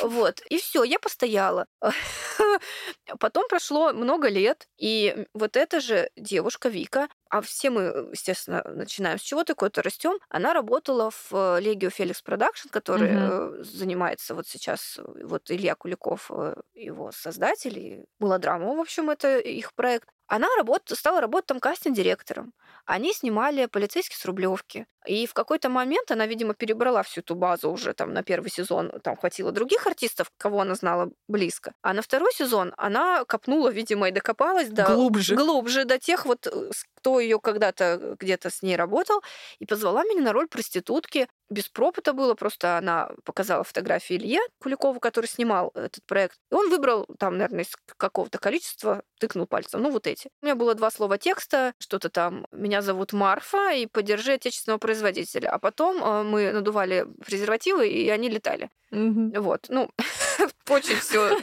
[0.01, 0.41] Вот.
[0.49, 1.65] И все, я постояла.
[3.19, 9.17] Потом прошло много лет, и вот эта же девушка Вика, а все мы, естественно, начинаем
[9.17, 10.19] с чего-то, какой-то растем.
[10.27, 15.75] Она работала в э, Legio Felix Production, который э, занимается вот сейчас, э, вот Илья
[15.75, 16.29] Куликов,
[16.73, 20.09] его создатель, и Мылодрама, в общем, это их проект.
[20.27, 20.83] Она работ...
[20.93, 22.53] стала работать там кастинг-директором.
[22.85, 24.85] Они снимали полицейский с Рублевки.
[25.05, 28.91] И в какой-то момент она, видимо, перебрала всю эту базу уже там на первый сезон.
[29.01, 31.73] Там хватило других артистов, кого она знала близко.
[31.81, 34.85] А на второй сезон она копнула, видимо, и докопалась до...
[34.85, 35.35] Глубже.
[35.35, 36.47] Глубже до тех вот,
[36.95, 39.21] кто ее когда-то где-то с ней работал,
[39.59, 41.27] и позвала меня на роль проститутки.
[41.49, 46.37] Без пропыта было, просто она показала фотографии Илье Куликову, который снимал этот проект.
[46.51, 50.29] И он выбрал там, наверное, из какого-то количества, тыкнул пальцем, ну вот эти.
[50.41, 55.49] У меня было два слова текста, что-то там «Меня зовут Марфа, и поддержи отечественного производителя».
[55.49, 58.69] А потом э, мы надували презервативы, и они летали.
[58.91, 59.31] Мгм.
[59.41, 59.89] Вот, ну,
[60.69, 61.37] очень все.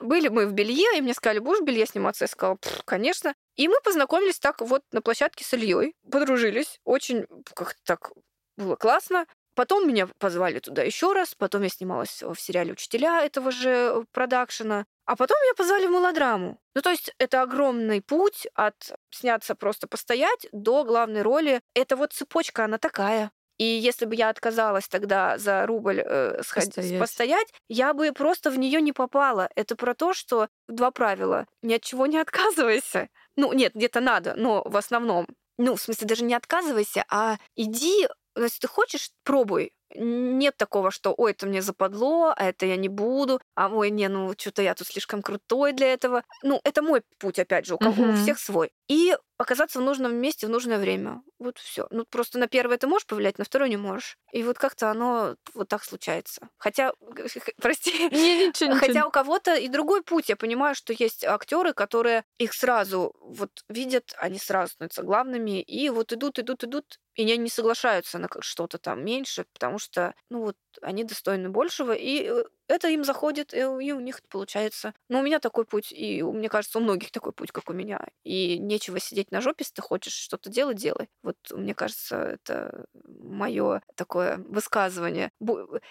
[0.00, 2.24] Были мы в белье, и мне сказали, будешь в белье сниматься?
[2.24, 3.34] Я сказала, «Пф, конечно.
[3.56, 6.80] И мы познакомились так вот на площадке с Ильей, подружились.
[6.84, 8.12] Очень как-то так
[8.56, 9.26] было классно.
[9.54, 14.84] Потом меня позвали туда еще раз, потом я снималась в сериале «Учителя» этого же продакшена.
[15.04, 16.60] А потом меня позвали в мелодраму.
[16.76, 21.60] Ну, то есть это огромный путь от сняться просто постоять до главной роли.
[21.74, 23.32] Это вот цепочка, она такая.
[23.58, 26.94] И если бы я отказалась тогда за рубль э, сходить, Постоять.
[26.96, 29.48] постоять, я бы просто в нее не попала.
[29.56, 31.46] Это про то, что два правила.
[31.62, 33.08] Ни от чего не отказывайся.
[33.36, 35.26] Ну, нет, где-то надо, но в основном.
[35.58, 38.06] Ну, в смысле, даже не отказывайся, а иди,
[38.36, 39.72] если ты хочешь, пробуй.
[39.94, 44.06] Нет такого, что ой, это мне западло, а это я не буду, а ой, не,
[44.08, 46.22] ну что-то я тут слишком крутой для этого.
[46.42, 48.12] Ну, это мой путь, опять же, у, кого, у Мгм.
[48.12, 48.70] всех свой.
[48.88, 51.22] И оказаться в нужном месте в нужное время.
[51.38, 51.86] Вот все.
[51.90, 54.18] Ну, просто на первое ты можешь повлиять, на второе не можешь.
[54.32, 56.48] И вот как-то оно вот так случается.
[56.58, 56.92] Хотя,
[57.60, 58.78] прости, Не, ничего, ничего.
[58.80, 60.28] Хотя у кого-то и другой путь.
[60.28, 65.88] Я понимаю, что есть актеры, которые их сразу вот видят, они сразу становятся главными, и
[65.90, 70.40] вот идут, идут, идут, и они не соглашаются на что-то там меньше, потому что, ну
[70.40, 74.92] вот, они достойны большего, и э, это им заходит, и у них получается.
[75.08, 78.06] Но у меня такой путь, и мне кажется, у многих такой путь, как у меня.
[78.24, 81.08] И нечего сидеть на жопе, если ты хочешь что-то делать, делай.
[81.22, 85.30] Вот мне кажется, это мое такое высказывание.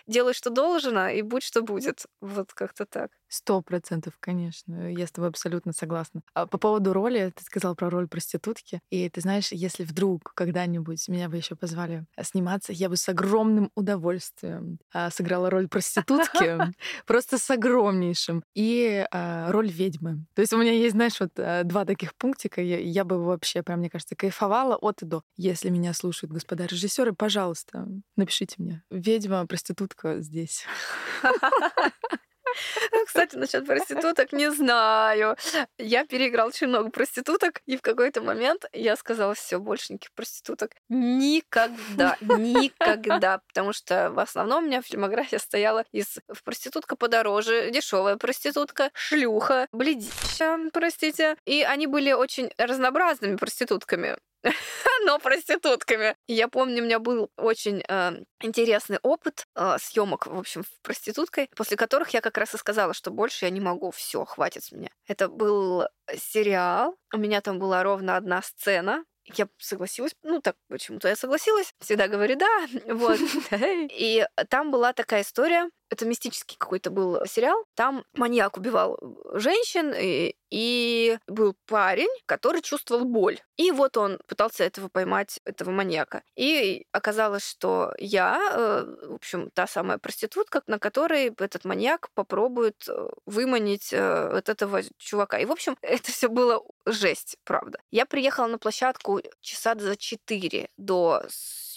[0.06, 2.06] Делай, что должно, и будь, что будет.
[2.22, 3.12] Вот как-то так.
[3.28, 4.92] Сто процентов, конечно.
[4.92, 6.22] Я с тобой абсолютно согласна.
[6.34, 8.82] А по поводу роли, ты сказал про роль проститутки.
[8.90, 13.72] И ты знаешь, если вдруг когда-нибудь меня бы еще позвали сниматься, я бы с огромным
[13.76, 14.77] удовольствием
[15.12, 16.58] сыграла роль проститутки.
[17.06, 18.44] Просто с огромнейшим.
[18.56, 20.26] И а, роль ведьмы.
[20.34, 22.62] То есть у меня есть, знаешь, вот а, два таких пунктика.
[22.62, 25.24] Я бы вообще, прям, мне кажется, кайфовала от и до.
[25.36, 28.84] Если меня слушают господа режиссеры, пожалуйста, напишите мне.
[28.90, 30.66] Ведьма, проститутка здесь.
[33.06, 35.36] Кстати, насчет проституток не знаю.
[35.78, 40.72] Я переиграл очень много проституток, и в какой-то момент я сказала, все, больше никаких проституток.
[40.90, 43.40] Никогда, никогда.
[43.48, 50.58] Потому что в основном у меня фильмография стояла из проститутка подороже, дешевая проститутка, шлюха, бледища,
[50.74, 51.36] простите.
[51.46, 54.18] И они были очень разнообразными проститутками
[55.06, 56.16] но проститутками.
[56.28, 61.50] Я помню, у меня был очень э, интересный опыт э, съемок, в общем, в проституткой,
[61.56, 64.72] после которых я как раз и сказала, что больше я не могу, все, хватит с
[64.72, 64.90] меня.
[65.08, 69.04] Это был сериал, у меня там была ровно одна сцена,
[69.36, 73.20] я согласилась, ну так почему-то я согласилась, всегда говорю да, вот.
[73.92, 77.66] И там была такая история, это мистический какой-то был сериал.
[77.76, 79.00] Там маньяк убивал
[79.34, 83.40] женщин, и, и был парень, который чувствовал боль.
[83.56, 86.24] И вот он пытался этого поймать, этого маньяка.
[86.36, 92.88] И оказалось, что я, э, в общем, та самая проститутка, на которой этот маньяк попробует
[92.88, 95.40] э, выманить э, вот этого чувака.
[95.40, 97.80] И, в общем, это все было жесть, правда.
[97.92, 101.24] Я приехала на площадку часа за четыре до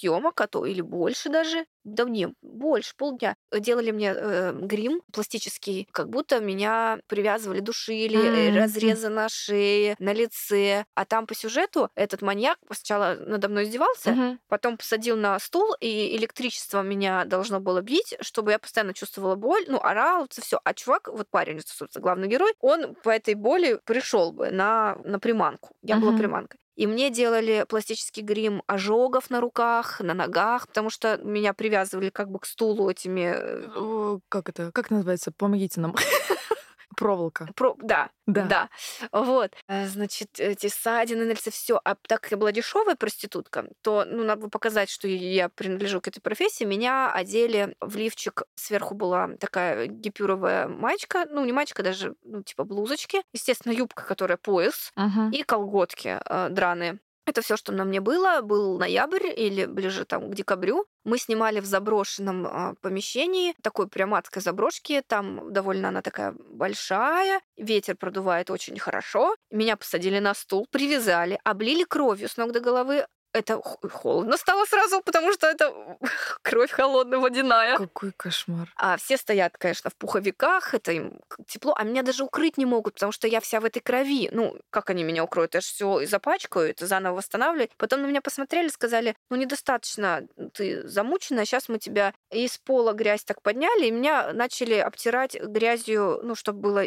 [0.01, 1.67] съемок, а то или больше даже.
[1.85, 3.35] Да не, больше, полдня.
[3.53, 8.57] Делали мне э, грим пластический, как будто меня привязывали, душили, mm-hmm.
[8.57, 10.85] разрезы на шее, на лице.
[10.95, 14.39] А там по сюжету этот маньяк сначала надо мной издевался, mm-hmm.
[14.49, 19.65] потом посадил на стул, и электричество меня должно было бить, чтобы я постоянно чувствовала боль,
[19.69, 20.61] ну, орал, все.
[20.65, 25.19] А чувак, вот парень, собственно, главный герой, он по этой боли пришел бы на, на
[25.19, 25.75] приманку.
[25.83, 26.01] Я mm-hmm.
[26.01, 26.61] была приманкой.
[26.77, 32.31] И мне делали пластический грим ожогов на руках, на ногах, потому что меня привязывали как
[32.31, 33.35] бы к стулу этими...
[33.37, 34.73] Э, как это?
[34.73, 35.33] Как называется?
[35.33, 35.95] Помогите нам.
[37.01, 37.49] Проволока.
[37.57, 37.77] Про...
[37.79, 38.69] Да, да, да.
[39.11, 39.53] Вот.
[39.69, 41.81] Э, значит, эти ссадины на лице, все.
[41.83, 46.09] А так как я была дешевая проститутка, то ну, надо показать, что я принадлежу к
[46.09, 46.65] этой профессии.
[46.65, 48.43] Меня одели в лифчик.
[48.55, 51.27] Сверху была такая гипюровая маечка.
[51.31, 53.23] Ну, не маечка, даже, ну, типа блузочки.
[53.33, 54.93] Естественно, юбка, которая пояс.
[54.97, 55.31] Uh-huh.
[55.33, 56.99] И колготки э, драные.
[57.31, 58.41] Это все, что на мне было.
[58.41, 60.85] Был ноябрь или ближе там к декабрю.
[61.05, 65.01] Мы снимали в заброшенном э, помещении, такой прям адской заброшки.
[65.07, 67.41] Там довольно она такая большая.
[67.57, 69.37] Ветер продувает очень хорошо.
[69.53, 75.03] Меня посадили на стул, привязали, облили кровью с ног до головы, это холодно стало сразу,
[75.03, 75.73] потому что это
[76.43, 77.77] кровь холодная, водяная.
[77.77, 78.73] Какой кошмар.
[78.77, 82.95] А все стоят, конечно, в пуховиках, это им тепло, а меня даже укрыть не могут,
[82.95, 84.29] потому что я вся в этой крови.
[84.33, 85.55] Ну, как они меня укроют?
[85.55, 87.71] Я же все запачкаю, это заново восстанавливать.
[87.77, 93.25] Потом на меня посмотрели, сказали, ну, недостаточно, ты замучена, сейчас мы тебя из пола грязь
[93.25, 96.85] так подняли, и меня начали обтирать грязью, ну, чтобы было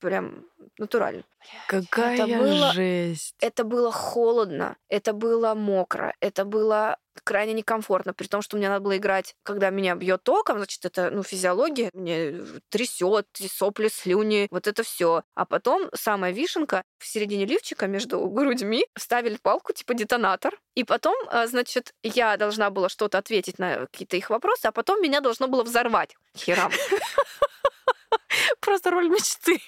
[0.00, 0.46] прям
[0.78, 1.24] натурально.
[1.68, 3.34] Какая это было, жесть.
[3.40, 8.84] Это было холодно, это было мокро, это было крайне некомфортно, при том, что мне надо
[8.84, 14.66] было играть, когда меня бьет током, значит, это, ну, физиология, мне трясет, сопли, слюни, вот
[14.66, 15.22] это все.
[15.34, 21.14] А потом самая вишенка в середине лифчика между грудьми ставили палку типа детонатор, и потом,
[21.28, 25.46] а, значит, я должна была что-то ответить на какие-то их вопросы, а потом меня должно
[25.48, 26.72] было взорвать херам.
[28.60, 29.60] Просто роль мечты.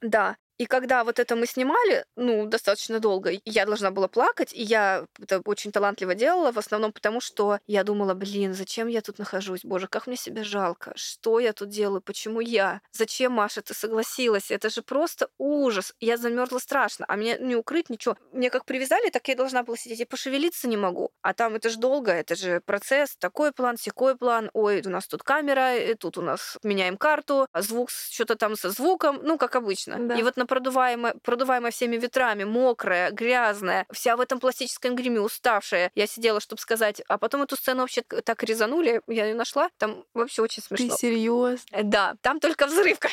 [0.00, 0.36] Да.
[0.58, 5.06] И когда вот это мы снимали, ну, достаточно долго, я должна была плакать, и я
[5.20, 9.64] это очень талантливо делала, в основном потому, что я думала, блин, зачем я тут нахожусь?
[9.64, 10.92] Боже, как мне себя жалко.
[10.94, 12.00] Что я тут делаю?
[12.00, 12.80] Почему я?
[12.92, 14.50] Зачем, Маша, ты согласилась?
[14.50, 15.92] Это же просто ужас.
[16.00, 18.16] Я замерзла страшно, а меня не укрыть, ничего.
[18.32, 20.00] Мне как привязали, так я должна была сидеть.
[20.00, 21.10] Я пошевелиться не могу.
[21.22, 23.16] А там это же долго, это же процесс.
[23.16, 24.50] Такой план, секой план.
[24.52, 28.56] Ой, у нас тут камера, и тут у нас меняем карту, а звук, что-то там
[28.56, 29.98] со звуком, ну, как обычно.
[29.98, 30.14] Да.
[30.16, 35.90] И вот на продуваемая, продуваемая всеми ветрами, мокрая, грязная, вся в этом пластическом гриме, уставшая.
[35.94, 40.04] Я сидела, чтобы сказать, а потом эту сцену вообще так резанули, я ее нашла, там
[40.14, 40.88] вообще очень смешно.
[40.88, 41.82] Ты серьезно?
[41.82, 42.98] Да, там только взрыв.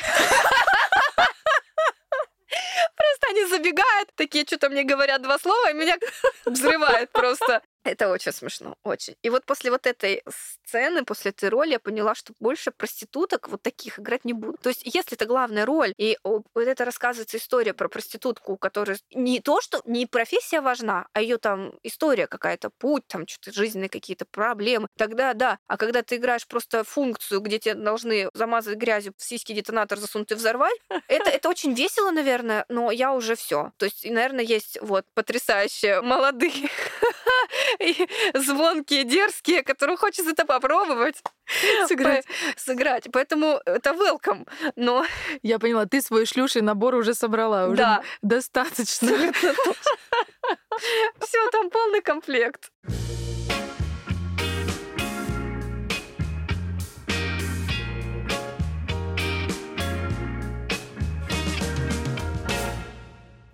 [2.96, 5.96] Просто они забегают, такие что-то мне говорят два слова, и меня
[6.44, 7.62] взрывает просто.
[7.84, 9.16] Это очень смешно, очень.
[9.22, 13.62] И вот после вот этой сцены, после этой роли я поняла, что больше проституток вот
[13.62, 14.56] таких играть не буду.
[14.58, 18.98] То есть если это главная роль, и вот это рассказывается история про проститутку, у которой
[19.12, 23.88] не то, что не профессия важна, а ее там история какая-то, путь, там что-то жизненные
[23.88, 25.58] какие-то проблемы, тогда да.
[25.66, 30.34] А когда ты играешь просто функцию, где тебе должны замазать грязью сиськи детонатор засунуть и
[30.34, 30.78] взорвать,
[31.08, 33.72] это, это очень весело, наверное, но я уже все.
[33.76, 36.52] То есть, наверное, есть вот потрясающие молодые
[38.34, 41.22] звонкие, дерзкие, которым хочется это попробовать.
[41.88, 42.24] Сыграть.
[42.56, 43.08] Сыграть.
[43.12, 44.48] Поэтому это welcome.
[44.76, 45.04] Но...
[45.42, 47.66] Я поняла, ты свой шлюший набор уже собрала.
[47.66, 48.02] Уже да.
[48.22, 49.32] достаточно.
[51.20, 52.70] Все, там полный комплект.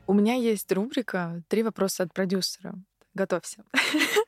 [0.07, 2.75] У меня есть рубрика «Три вопроса от продюсера».
[3.19, 3.65] Готовься.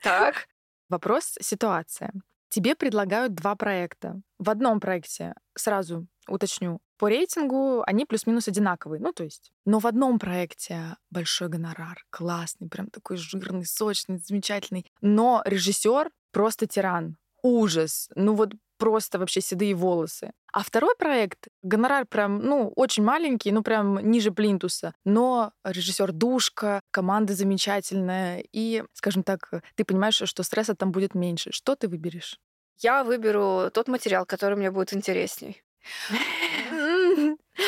[0.02, 0.48] Так.
[0.88, 2.12] Вопрос— ситуация.
[2.48, 4.20] Тебе предлагают два проекта.
[4.40, 9.52] В одном проекте, сразу уточню, по рейтингу они плюс-минус одинаковые, ну то есть.
[9.64, 14.84] Но в одном проекте большой гонорар, классный, прям такой жирный, сочный, замечательный.
[15.00, 18.08] Но режиссер просто тиран, ужас.
[18.16, 20.32] Ну вот просто вообще седые волосы.
[20.52, 26.80] А второй проект, гонорар прям, ну, очень маленький, ну, прям ниже плинтуса, но режиссер душка,
[26.90, 31.52] команда замечательная, и, скажем так, ты понимаешь, что стресса там будет меньше.
[31.52, 32.38] Что ты выберешь?
[32.78, 35.62] Я выберу тот материал, который мне будет интересней.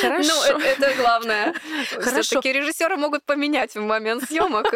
[0.00, 0.32] Хорошо.
[0.52, 1.54] Ну, э, это главное.
[2.22, 4.72] Все-таки режиссеры могут поменять в момент съемок.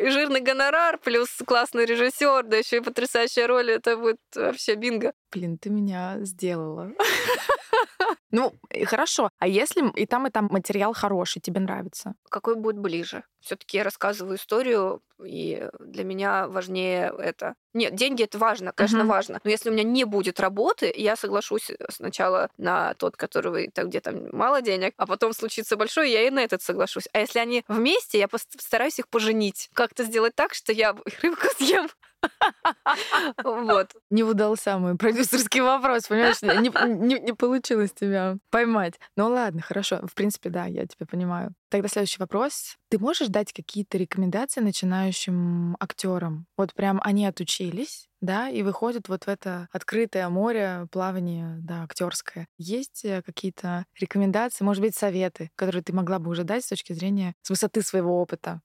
[0.00, 3.70] Жирный гонорар плюс классный режиссер, да еще и потрясающая роль.
[3.70, 5.12] Это будет вообще бинго.
[5.30, 6.92] Блин, ты меня сделала.
[8.30, 8.52] Ну,
[8.84, 9.30] хорошо.
[9.38, 12.14] А если и там, и там материал хороший, тебе нравится?
[12.30, 13.24] Какой будет ближе?
[13.40, 17.54] Все-таки я рассказываю историю, и для меня важнее это.
[17.72, 19.08] Нет, деньги это важно, конечно, Мгм.
[19.08, 19.40] важно.
[19.44, 24.00] Но если у меня не будет работы, я соглашусь сначала на тот, который там где
[24.00, 27.08] там мало денег, а потом случится большой, я и на этот соглашусь.
[27.14, 29.70] А если они вместе, я постараюсь их поженить.
[29.72, 31.88] Как-то сделать так, что я рыбку съем.
[33.44, 33.94] Вот.
[34.10, 36.42] Не удался мой продюсерский вопрос, понимаешь?
[36.42, 36.68] Не,
[37.08, 38.94] не- не получилось тебя поймать.
[39.16, 40.06] Ну ладно, хорошо.
[40.06, 41.54] В принципе, да, я тебя понимаю.
[41.70, 42.76] Тогда следующий вопрос.
[42.90, 46.46] Ты можешь дать какие-то рекомендации начинающим актерам?
[46.56, 52.46] Вот прям они отучились, да, и выходят вот в это открытое море, плавание, да, актерское.
[52.56, 56.92] Есть э, какие-то рекомендации, может быть, советы, которые ты могла бы уже дать с точки
[56.94, 58.60] зрения, с высоты своего опыта?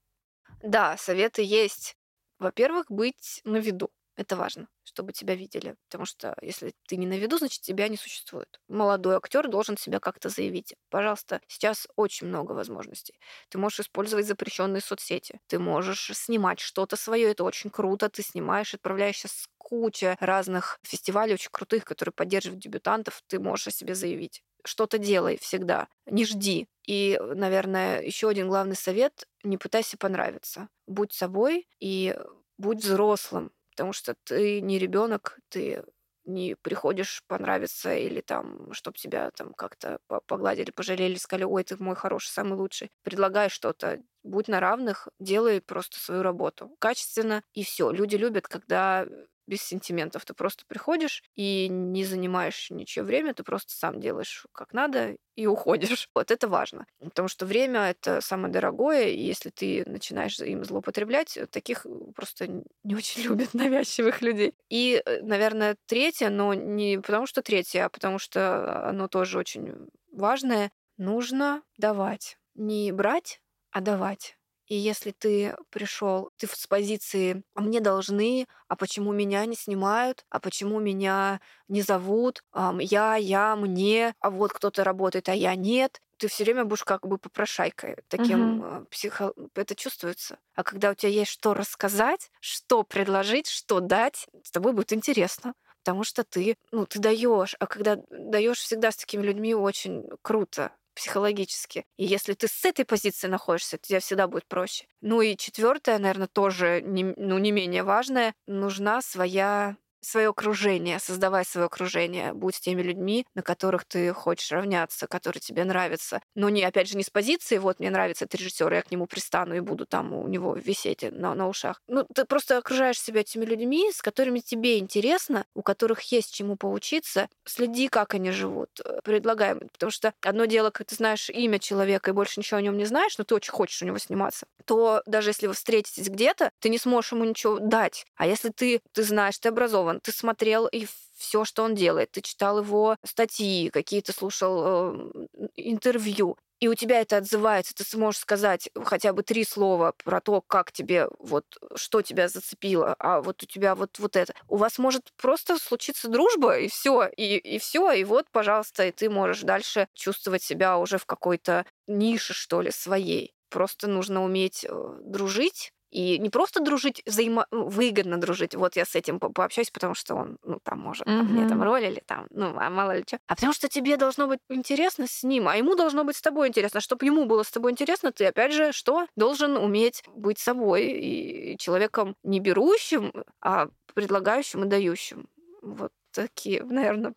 [0.63, 1.95] Да, советы есть.
[2.39, 3.91] Во-первых, быть на виду.
[4.15, 5.75] Это важно, чтобы тебя видели.
[5.89, 8.59] Потому что если ты не на виду, значит, тебя не существует.
[8.67, 10.75] Молодой актер должен себя как-то заявить.
[10.89, 13.19] Пожалуйста, сейчас очень много возможностей.
[13.49, 15.39] Ты можешь использовать запрещенные соцсети.
[15.47, 17.31] Ты можешь снимать что-то свое.
[17.31, 18.07] Это очень круто.
[18.09, 23.23] Ты снимаешь, отправляешь сейчас куча разных фестивалей очень крутых, которые поддерживают дебютантов.
[23.27, 26.67] Ты можешь о себе заявить что-то делай всегда, не жди.
[26.85, 30.69] И, наверное, еще один главный совет— не пытайся понравиться.
[30.87, 32.15] Будь собой и
[32.57, 35.83] будь взрослым, потому что ты не ребенок, ты
[36.25, 41.75] не приходишь понравиться или там, чтобы тебя там как-то по- погладили, пожалели, сказали, ой, ты
[41.77, 42.91] мой хороший, самый лучший.
[43.03, 47.91] Предлагай что-то, будь на равных, делай просто свою работу качественно, и все.
[47.91, 49.05] Люди любят, когда
[49.53, 50.25] без сентиментов.
[50.25, 55.45] Ты просто приходишь и не занимаешь ничего время, ты просто сам делаешь как надо и
[55.45, 56.09] уходишь.
[56.15, 56.87] Вот это важно.
[56.99, 61.85] Потому что время— это самое дорогое, и если ты начинаешь им злоупотреблять, таких
[62.15, 62.47] просто
[62.83, 64.55] не очень любят навязчивых людей.
[64.69, 69.87] И, э, наверное, третье, но не потому что третье, а потому что оно тоже очень
[70.11, 72.37] важное, нужно давать.
[72.55, 73.39] Не брать,
[73.71, 74.35] а давать.
[74.67, 80.25] И если ты пришел, ты с позиции «а мне должны», «а почему меня не снимают»,
[80.29, 82.43] «а почему меня не зовут»,
[82.79, 87.05] «я, я, мне», «а вот кто-то работает, а я нет», ты все время будешь как
[87.05, 87.97] бы попрошайкой.
[88.07, 89.33] Таким э, психо...
[89.55, 90.37] Это чувствуется.
[90.55, 95.53] А когда у тебя есть что рассказать, что предложить, что дать, с тобой будет интересно.
[95.83, 100.71] Потому что ты, ну, ты даешь, а когда даешь всегда с такими людьми очень круто
[100.95, 101.85] психологически.
[101.97, 104.85] И если ты с этой позиции находишься, то тебе всегда будет проще.
[105.01, 111.45] Ну и четвертое, наверное, тоже не, ну, не менее важное, нужна своя свое окружение, создавай
[111.45, 116.21] свое окружение, будь теми людьми, на которых ты хочешь равняться, которые тебе нравятся.
[116.35, 119.05] Но не, опять же, не с позиции, вот, мне нравится этот режиссер, я к нему
[119.05, 121.81] пристану и буду там у него висеть на, на ушах.
[121.87, 126.55] Ну, ты просто окружаешь себя этими людьми, с которыми тебе интересно, у которых есть чему
[126.55, 127.27] поучиться.
[127.45, 129.55] Следи, как они живут, э, предлагай.
[129.55, 132.85] Потому что одно дело, когда ты знаешь имя человека и больше ничего о нем не
[132.85, 136.69] знаешь, но ты очень хочешь у него сниматься, то даже если вы встретитесь где-то, ты
[136.69, 138.05] не сможешь ему ничего дать.
[138.15, 140.87] А если ты, ты знаешь, ты образован, ты смотрел и
[141.17, 147.01] все, что он делает, ты читал его статьи, какие-то слушал э, интервью, и у тебя
[147.01, 152.01] это отзывается, ты сможешь сказать хотя бы три слова про то, как тебе, вот, что
[152.01, 154.33] тебя зацепило, а вот у тебя вот, вот это.
[154.47, 158.91] У вас может просто случиться дружба, и все, и, и все, и вот, пожалуйста, и
[158.93, 163.33] ты можешь дальше чувствовать себя уже в какой-то нише, что ли, своей.
[163.49, 167.45] Просто нужно уметь э, дружить, и не просто дружить, взаимо...
[167.51, 168.55] ну, выгодно дружить.
[168.55, 171.61] Вот я с этим по- пообщаюсь, потому что он, ну, там, может, там, мне там
[171.61, 173.19] роль или там, ну, а мало ли что.
[173.27, 176.47] А потому что тебе должно быть интересно с ним, а ему должно быть с тобой
[176.47, 176.81] интересно.
[176.81, 179.05] Чтобы ему было с тобой интересно, ты, опять же, что?
[179.15, 185.29] Должен уметь быть собой и человеком не берущим, а предлагающим и дающим.
[185.61, 187.13] Вот такие, наверное,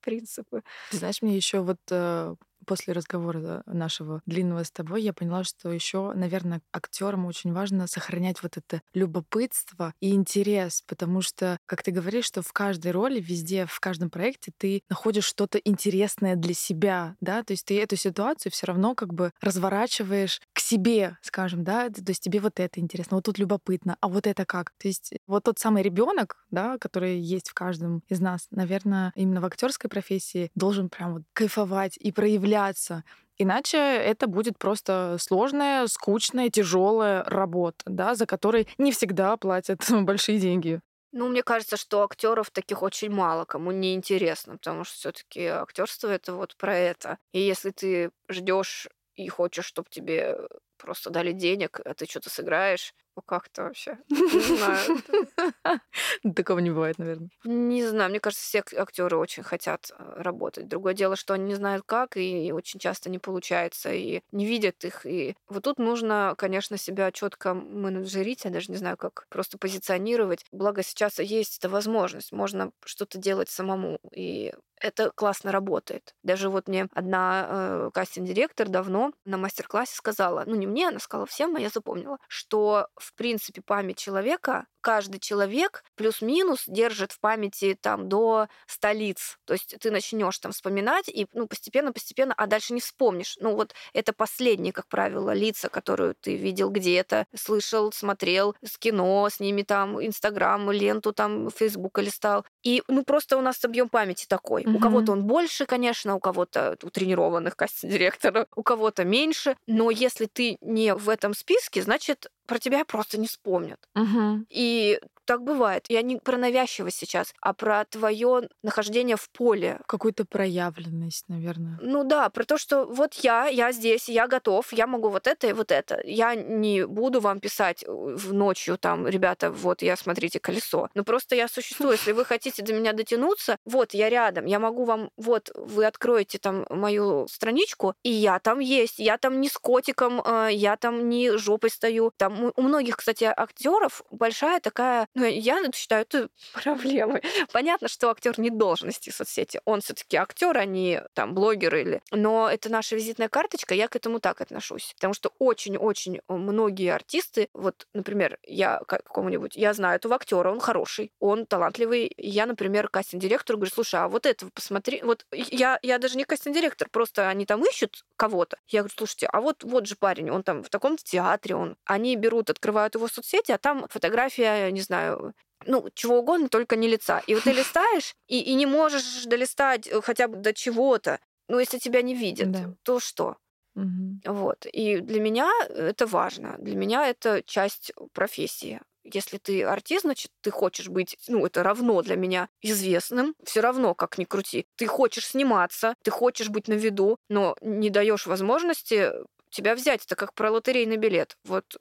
[0.00, 0.62] принципы.
[0.90, 2.34] Ты знаешь, мне еще вот э,
[2.64, 8.42] после разговора нашего длинного с тобой я поняла, что еще, наверное, актерам очень важно сохранять
[8.42, 13.66] вот это любопытство и интерес, потому что, как ты говоришь, что в каждой роли, везде,
[13.66, 18.52] в каждом проекте ты находишь что-то интересное для себя, да, то есть ты эту ситуацию
[18.52, 23.16] все равно как бы разворачиваешь к себе, скажем, да, то есть тебе вот это интересно,
[23.16, 24.72] вот тут любопытно, а вот это как?
[24.78, 29.40] То есть вот тот самый ребенок, да, который есть в каждом из нас, наверное, именно
[29.40, 33.04] в актерской профессии должен прям вот кайфовать и проявляться.
[33.36, 40.38] Иначе это будет просто сложная, скучная, тяжелая работа, да, за которой не всегда платят большие
[40.38, 40.80] деньги.
[41.16, 46.08] Ну, мне кажется, что актеров таких очень мало, кому не интересно, потому что все-таки актерство
[46.08, 47.18] это вот про это.
[47.32, 50.36] И если ты ждешь и хочешь, чтобы тебе
[50.76, 53.98] просто дали денег, а ты что-то сыграешь, как-то вообще.
[54.08, 55.82] Не знаю.
[56.34, 57.30] Такого не бывает, наверное.
[57.44, 60.68] Не знаю, мне кажется, все актеры очень хотят э, работать.
[60.68, 64.84] Другое дело, что они не знают как, и очень часто не получается, и не видят
[64.84, 65.06] их.
[65.06, 70.44] И вот тут нужно, конечно, себя четко менеджерить, я даже не знаю, как просто позиционировать.
[70.52, 73.98] Благо сейчас есть эта возможность, можно что-то делать самому.
[74.12, 76.14] И это классно работает.
[76.22, 81.26] Даже вот мне одна э, кастинг-директор давно на мастер-классе сказала, ну не мне, она сказала
[81.26, 87.76] всем, а я запомнила, что в принципе память человека каждый человек плюс-минус держит в памяти
[87.80, 89.38] там до столиц.
[89.46, 93.38] То есть ты начнешь там вспоминать и ну, постепенно-постепенно, а дальше не вспомнишь.
[93.40, 99.26] Ну вот это последние, как правило, лица, которые ты видел где-то, слышал, смотрел с кино,
[99.30, 102.44] с ними там Инстаграм, ленту там Фейсбука листал.
[102.62, 104.64] И ну просто у нас объем памяти такой.
[104.64, 104.76] Mm-hmm.
[104.76, 109.56] У кого-то он больше, конечно, у кого-то у тренированных кастинг-директора, у кого-то меньше.
[109.66, 113.78] Но если ты не в этом списке, значит, про тебя просто не вспомнят.
[113.94, 114.46] Угу.
[114.50, 115.86] И так бывает.
[115.88, 119.80] Я не про навязчивость сейчас, а про твое нахождение в поле.
[119.86, 121.78] Какую-то проявленность, наверное.
[121.80, 125.46] Ну да, про то, что вот я, я здесь, я готов, я могу вот это
[125.46, 126.00] и вот это.
[126.04, 130.88] Я не буду вам писать в ночью там, ребята, вот я, смотрите, колесо.
[130.94, 131.92] Но просто я существую.
[131.92, 136.38] Если вы хотите до меня дотянуться, вот я рядом, я могу вам, вот вы откроете
[136.38, 141.08] там мою страничку, и я там есть, я там не с котиком, э, я там
[141.08, 142.12] не жопой стою.
[142.16, 147.22] Там у многих, кстати, актеров большая такая но я считаю это проблемой.
[147.52, 149.60] Понятно, что актер не должен вести соцсети.
[149.64, 152.02] Он все-таки актер, а не там блогер или.
[152.10, 154.92] Но это наша визитная карточка, я к этому так отношусь.
[154.96, 161.12] Потому что очень-очень многие артисты, вот, например, я какому-нибудь, я знаю этого актера, он хороший,
[161.20, 162.12] он талантливый.
[162.16, 165.02] Я, например, кастинг-директору говорю, слушай, а вот это посмотри.
[165.02, 168.58] Вот я, я даже не кастинг-директор, просто они там ищут кого-то.
[168.68, 171.76] Я говорю, слушайте, а вот, вот же парень, он там в таком-то театре, он.
[171.84, 175.34] Они берут, открывают его соцсети, а там фотография, не знаю,
[175.66, 177.22] ну, чего угодно, только не лица.
[177.26, 181.20] И вот ты листаешь, и, и не можешь долистать э, хотя бы до чего-то.
[181.48, 182.74] Ну, если тебя не видят, да.
[182.82, 183.36] то что?
[183.76, 184.32] Угу.
[184.32, 184.66] Вот.
[184.72, 186.56] И для меня это важно.
[186.58, 188.80] Для меня это часть профессии.
[189.04, 193.94] Если ты артист, значит, ты хочешь быть, ну, это равно для меня известным, все равно,
[193.94, 194.64] как ни крути.
[194.76, 199.12] Ты хочешь сниматься, ты хочешь быть на виду, но не даешь возможности
[199.50, 200.04] тебя взять.
[200.06, 201.36] Это как про лотерейный билет.
[201.44, 201.76] Вот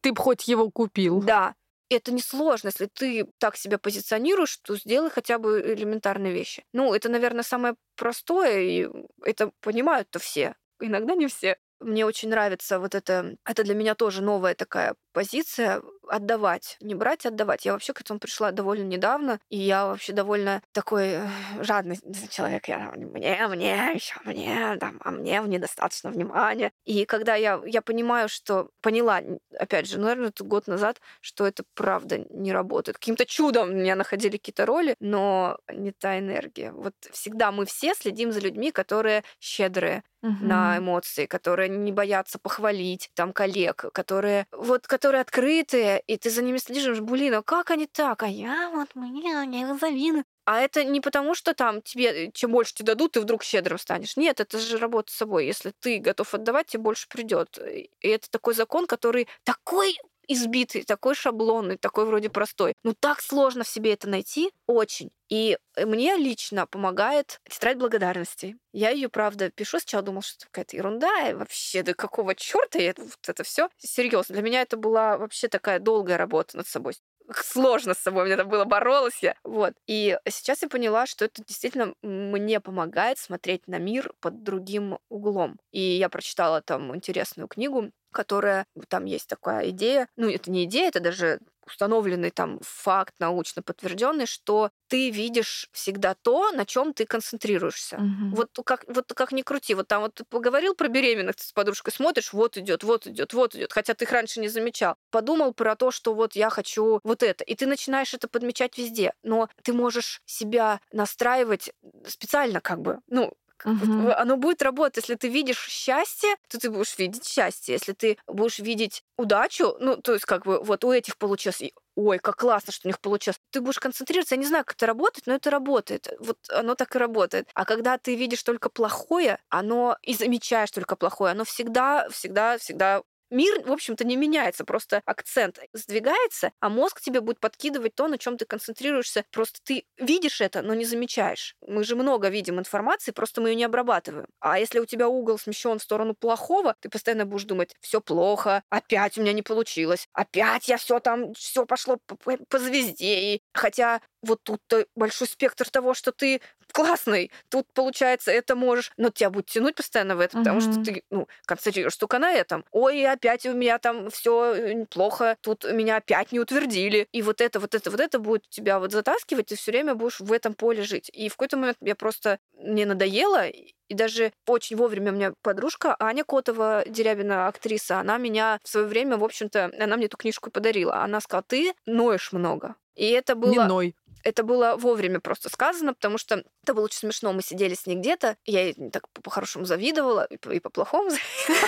[0.00, 1.22] ты бы хоть его купил.
[1.22, 1.54] Да,
[1.90, 6.64] это несложно, если ты так себя позиционируешь, то сделай хотя бы элементарные вещи.
[6.72, 8.88] Ну, это, наверное, самое простое, и
[9.24, 10.54] это понимают-то все.
[10.80, 11.56] Иногда не все.
[11.80, 17.26] Мне очень нравится вот это, это для меня тоже новая такая позиция отдавать, не брать,
[17.26, 17.66] отдавать.
[17.66, 21.28] Я вообще к этому пришла довольно недавно, и я вообще довольно такой э,
[21.60, 21.98] жадный
[22.30, 22.68] человек.
[22.68, 26.70] Я мне, мне, еще мне, там, а мне недостаточно внимания.
[26.84, 29.20] И когда я, я понимаю, что поняла,
[29.58, 32.98] опять же, наверное, это год назад, что это правда не работает.
[32.98, 36.70] Каким-то чудом меня находили какие-то роли, но не та энергия.
[36.70, 40.36] Вот всегда мы все следим за людьми, которые щедрые, угу.
[40.40, 46.42] на эмоции, которые не боятся похвалить там коллег, которые вот которые открытые, и ты за
[46.42, 48.22] ними следишь, блин, а как они так?
[48.22, 49.30] А я вот мне,
[49.60, 50.24] его завидую.
[50.44, 54.16] А это не потому, что там тебе, чем больше тебе дадут, ты вдруг щедрым станешь.
[54.16, 55.44] Нет, это же работа с собой.
[55.44, 57.58] Если ты готов отдавать, тебе больше придет.
[57.58, 59.94] И это такой закон, который такой
[60.28, 62.74] избитый, такой шаблонный, такой вроде простой.
[62.84, 65.10] Ну так сложно в себе это найти, очень.
[65.28, 68.56] И мне лично помогает тетрадь благодарности.
[68.72, 69.78] Я ее, правда, пишу.
[69.78, 73.68] Сначала думала, что это какая-то ерунда, и вообще, да какого черта я вот это все.
[73.78, 76.94] Серьезно, для меня это была вообще такая долгая работа над собой
[77.34, 79.34] сложно с собой, мне это было, боролась я.
[79.44, 79.74] Вот.
[79.86, 85.58] И сейчас я поняла, что это действительно мне помогает смотреть на мир под другим углом.
[85.70, 90.88] И я прочитала там интересную книгу которая, там есть такая идея, ну это не идея,
[90.88, 97.06] это даже установленный там факт научно подтвержденный, что ты видишь всегда то, на чем ты
[97.06, 97.96] концентрируешься.
[97.96, 98.36] Угу.
[98.36, 101.92] Вот как вот как ни крути, вот там вот ты поговорил про беременность с подружкой,
[101.92, 104.96] смотришь, вот идет, вот идет, вот идет, хотя ты их раньше не замечал.
[105.10, 109.12] Подумал про то, что вот я хочу вот это, и ты начинаешь это подмечать везде,
[109.22, 111.70] но ты можешь себя настраивать
[112.06, 113.32] специально как бы, ну
[113.64, 114.10] Угу.
[114.16, 114.96] Оно будет работать.
[115.04, 117.74] Если ты видишь счастье, то ты будешь видеть счастье.
[117.74, 121.62] Если ты будешь видеть удачу, ну, то есть как бы вот у этих получилось,
[121.96, 123.38] ой, как классно, что у них получилось.
[123.50, 126.08] Ты будешь концентрироваться, я не знаю, как это работает, но это работает.
[126.20, 127.48] Вот оно так и работает.
[127.54, 133.02] А когда ты видишь только плохое, оно и замечаешь только плохое, оно всегда, всегда, всегда
[133.30, 138.18] мир, в общем-то, не меняется, просто акцент сдвигается, а мозг тебе будет подкидывать то, на
[138.18, 139.24] чем ты концентрируешься.
[139.30, 141.56] Просто ты видишь это, но не замечаешь.
[141.66, 144.26] Мы же много видим информации, просто мы ее не обрабатываем.
[144.40, 148.62] А если у тебя угол смещен в сторону плохого, ты постоянно будешь думать, все плохо,
[148.70, 153.34] опять у меня не получилось, опять я все там, все пошло по, по звезде.
[153.34, 153.42] И...
[153.52, 156.40] Хотя вот тут-то большой спектр того, что ты
[156.78, 160.40] классный, тут, получается, это можешь, но тебя будет тянуть постоянно в это, mm-hmm.
[160.40, 162.64] потому что ты, ну, концентрируешься только на этом.
[162.70, 167.08] Ой, опять у меня там все э, плохо, тут меня опять не утвердили.
[167.10, 170.20] И вот это, вот это, вот это будет тебя вот затаскивать, ты все время будешь
[170.20, 171.10] в этом поле жить.
[171.12, 175.96] И в какой-то момент я просто мне надоело, и даже очень вовремя у меня подружка
[175.98, 180.52] Аня Котова, Дерябина актриса, она меня в свое время, в общем-то, она мне эту книжку
[180.52, 181.02] подарила.
[181.02, 182.76] Она сказала, ты ноешь много.
[182.94, 183.50] И это было...
[183.50, 183.96] Не ной.
[184.28, 187.32] Это было вовремя просто сказано, потому что это было очень смешно.
[187.32, 191.10] Мы сидели с ней где-то, я ей так по-хорошему завидовала, и по-плохому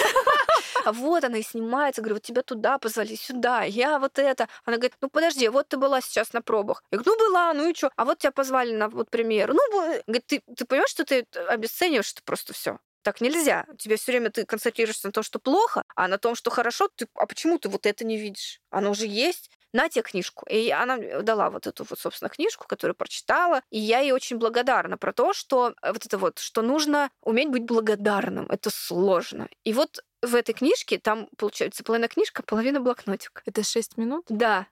[0.85, 4.49] А вот она и снимается, говорю, вот тебя туда позвали, сюда, я вот это.
[4.65, 6.83] Она говорит, ну подожди, вот ты была сейчас на пробах.
[6.91, 7.91] Я говорю, ну была, ну и что?
[7.97, 9.55] А вот тебя позвали на вот премьеру.
[9.55, 12.79] Ну, говорит, ты, ты понимаешь, что ты обесцениваешь это просто все.
[13.03, 13.67] Так нельзя.
[13.79, 17.07] Тебе все время ты концентрируешься на том, что плохо, а на том, что хорошо, ты,
[17.15, 18.61] а почему ты вот это не видишь?
[18.71, 20.47] Оно уже есть на тебе книжку.
[20.49, 23.63] И она дала вот эту вот, собственно, книжку, которую прочитала.
[23.71, 27.51] И я ей очень благодарна про то, что э, вот это вот, что нужно уметь
[27.51, 28.47] быть благодарным.
[28.51, 29.49] Это сложно.
[29.65, 33.43] И вот в этой книжке, там, получается, половина книжка, половина блокнотик.
[33.47, 34.27] Это шесть минут?
[34.29, 34.67] Да.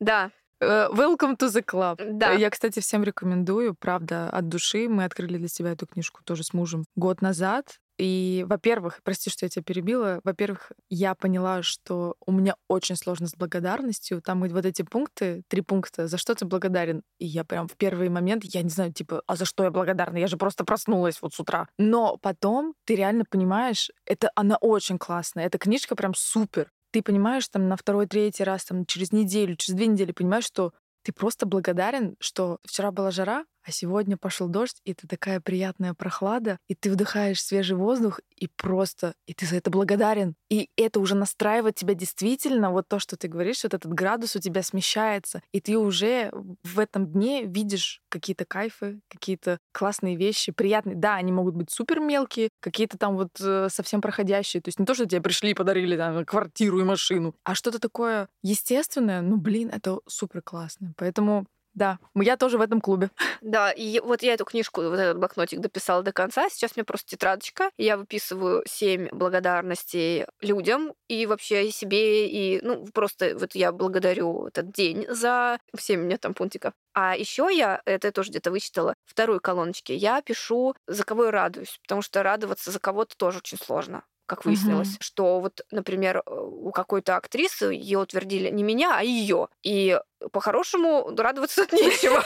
[0.00, 0.30] Да.
[0.60, 1.98] Э, welcome to the club.
[2.12, 2.32] Да.
[2.32, 4.88] Я, кстати, всем рекомендую, правда, от души.
[4.88, 7.78] Мы открыли для себя эту книжку тоже с мужем год назад.
[7.98, 13.26] И, во-первых, прости, что я тебя перебила, во-первых, я поняла, что у меня очень сложно
[13.26, 14.22] с благодарностью.
[14.22, 17.02] Там вот эти пункты, три пункта, за что ты благодарен.
[17.18, 20.16] И я прям в первый момент, я не знаю, типа, а за что я благодарна?
[20.16, 21.66] Я же просто проснулась вот с утра.
[21.76, 25.46] Но потом ты реально понимаешь, это она очень классная.
[25.46, 26.70] Эта книжка прям супер.
[26.92, 30.72] Ты понимаешь там на второй, третий раз, там через неделю, через две недели понимаешь, что
[31.02, 35.94] ты просто благодарен, что вчера была жара, а сегодня пошел дождь, и это такая приятная
[35.94, 40.34] прохлада, и ты вдыхаешь свежий воздух, и просто, и ты за это благодарен.
[40.48, 44.40] И это уже настраивает тебя действительно, вот то, что ты говоришь, вот этот градус у
[44.40, 46.30] тебя смещается, и ты уже
[46.62, 50.96] в этом дне видишь какие-то кайфы, какие-то классные вещи, приятные.
[50.96, 54.62] Да, они могут быть супер мелкие, какие-то там вот э, совсем проходящие.
[54.62, 57.78] То есть не то, что тебе пришли и подарили там квартиру и машину, а что-то
[57.78, 60.94] такое естественное, ну, блин, это супер классно.
[60.96, 61.46] Поэтому
[61.78, 63.10] да, я тоже в этом клубе.
[63.40, 66.48] Да, и вот я эту книжку, вот этот блокнотик дописала до конца.
[66.50, 67.70] Сейчас у меня просто тетрадочка.
[67.78, 72.28] Я выписываю семь благодарностей людям и вообще себе.
[72.28, 76.74] И, ну, просто вот я благодарю этот день за семь у меня там пунктиков.
[76.94, 81.30] А еще я, это я тоже где-то вычитала, второй колоночке, я пишу, за кого я
[81.30, 84.96] радуюсь, потому что радоваться за кого-то тоже очень сложно как выяснилось, угу.
[85.00, 89.48] что вот, например, э, у какой-то актрисы ее утвердили не меня, а ее.
[89.62, 89.98] И
[90.32, 92.22] по-хорошему радоваться тут нечего.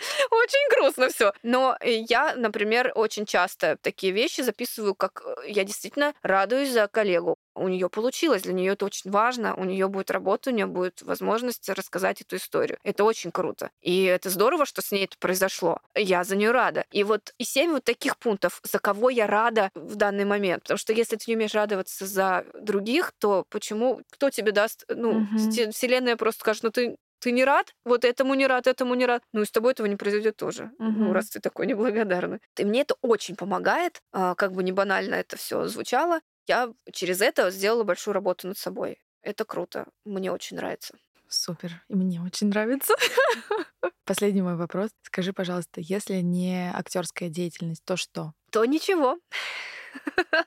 [0.30, 1.32] Очень грустно все.
[1.42, 7.36] Но я, например, очень часто такие вещи записываю, как э, я действительно радуюсь за коллегу.
[7.54, 11.02] У нее получилось, для нее это очень важно, у нее будет работа, у нее будет
[11.02, 12.78] возможность рассказать эту историю.
[12.84, 13.70] Это очень круто.
[13.80, 15.80] И это здорово, что с ней это произошло.
[15.94, 16.84] Я за нее рада.
[16.90, 20.62] И вот и семь вот таких пунктов, за кого я рада в данный момент.
[20.62, 25.22] Потому что если ты не умеешь радоваться за других, то почему, кто тебе даст, ну,
[25.22, 25.72] mm-hmm.
[25.72, 29.22] вселенная просто скажет, ну ты ты не рад, вот этому не рад, этому не рад,
[29.32, 30.90] ну и с тобой этого не произойдет тоже, угу.
[30.90, 32.40] ну раз ты такой неблагодарный.
[32.58, 37.20] И мне это очень помогает, а, как бы не банально это все звучало, я через
[37.20, 38.98] это сделала большую работу над собой.
[39.22, 40.98] Это круто, мне очень нравится.
[41.28, 42.94] Супер, и мне очень нравится.
[44.04, 44.90] Последний мой вопрос.
[45.02, 48.32] Скажи, пожалуйста, если не актерская деятельность, то что?
[48.50, 49.18] То ничего.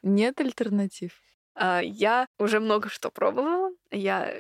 [0.02, 1.22] Нет альтернатив.
[1.56, 3.72] А, я уже много что пробовала.
[3.92, 4.34] Я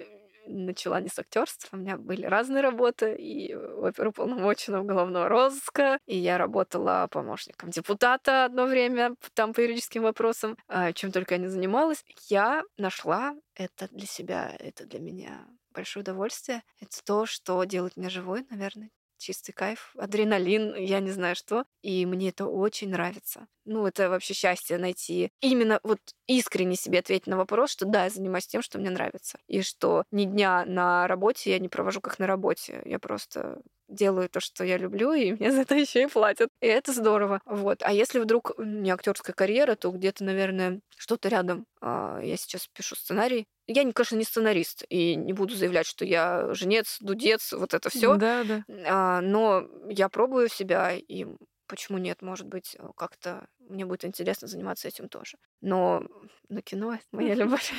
[0.47, 1.77] начала не с актерства.
[1.77, 8.65] У меня были разные работы, и оперуполномоченного головного розыска, и я работала помощником депутата одно
[8.65, 12.03] время, там по юридическим вопросам, а, чем только я не занималась.
[12.29, 16.63] Я нашла это для себя, это для меня большое удовольствие.
[16.79, 18.89] Это то, что делает меня живой, наверное
[19.23, 21.65] чистый кайф, адреналин, я не знаю что.
[21.81, 23.47] И мне это очень нравится.
[23.65, 25.31] Ну, это вообще счастье найти.
[25.41, 29.39] Именно вот искренне себе ответить на вопрос, что да, я занимаюсь тем, что мне нравится.
[29.47, 32.81] И что ни дня на работе я не провожу как на работе.
[32.85, 36.49] Я просто делаю то, что я люблю, и мне за это еще и платят.
[36.61, 37.41] И это здорово.
[37.45, 37.81] Вот.
[37.81, 41.65] А если вдруг не актерская карьера, то где-то, наверное, что-то рядом.
[41.81, 43.47] А, я сейчас пишу сценарий.
[43.67, 48.17] Я, конечно, не сценарист и не буду заявлять, что я женец, дудец, вот это все.
[48.17, 48.63] Да, да.
[48.85, 51.25] А, но я пробую себя, и
[51.67, 55.37] почему нет, может быть, как-то мне будет интересно заниматься этим тоже.
[55.61, 56.03] Но
[56.49, 57.73] на кино— моя любовь.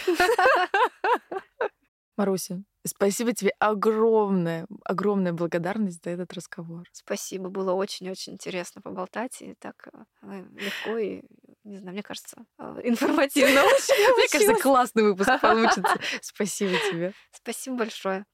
[2.16, 6.88] Маруся, спасибо тебе огромное, огромная благодарность за этот разговор.
[6.92, 9.88] Спасибо, было очень-очень интересно поболтать, и так
[10.22, 11.22] э, легко и,
[11.64, 14.14] не знаю, мне кажется, э, информативно очень.
[14.16, 15.98] Мне кажется, классный выпуск получится.
[16.22, 17.12] Спасибо тебе.
[17.32, 18.24] Спасибо большое.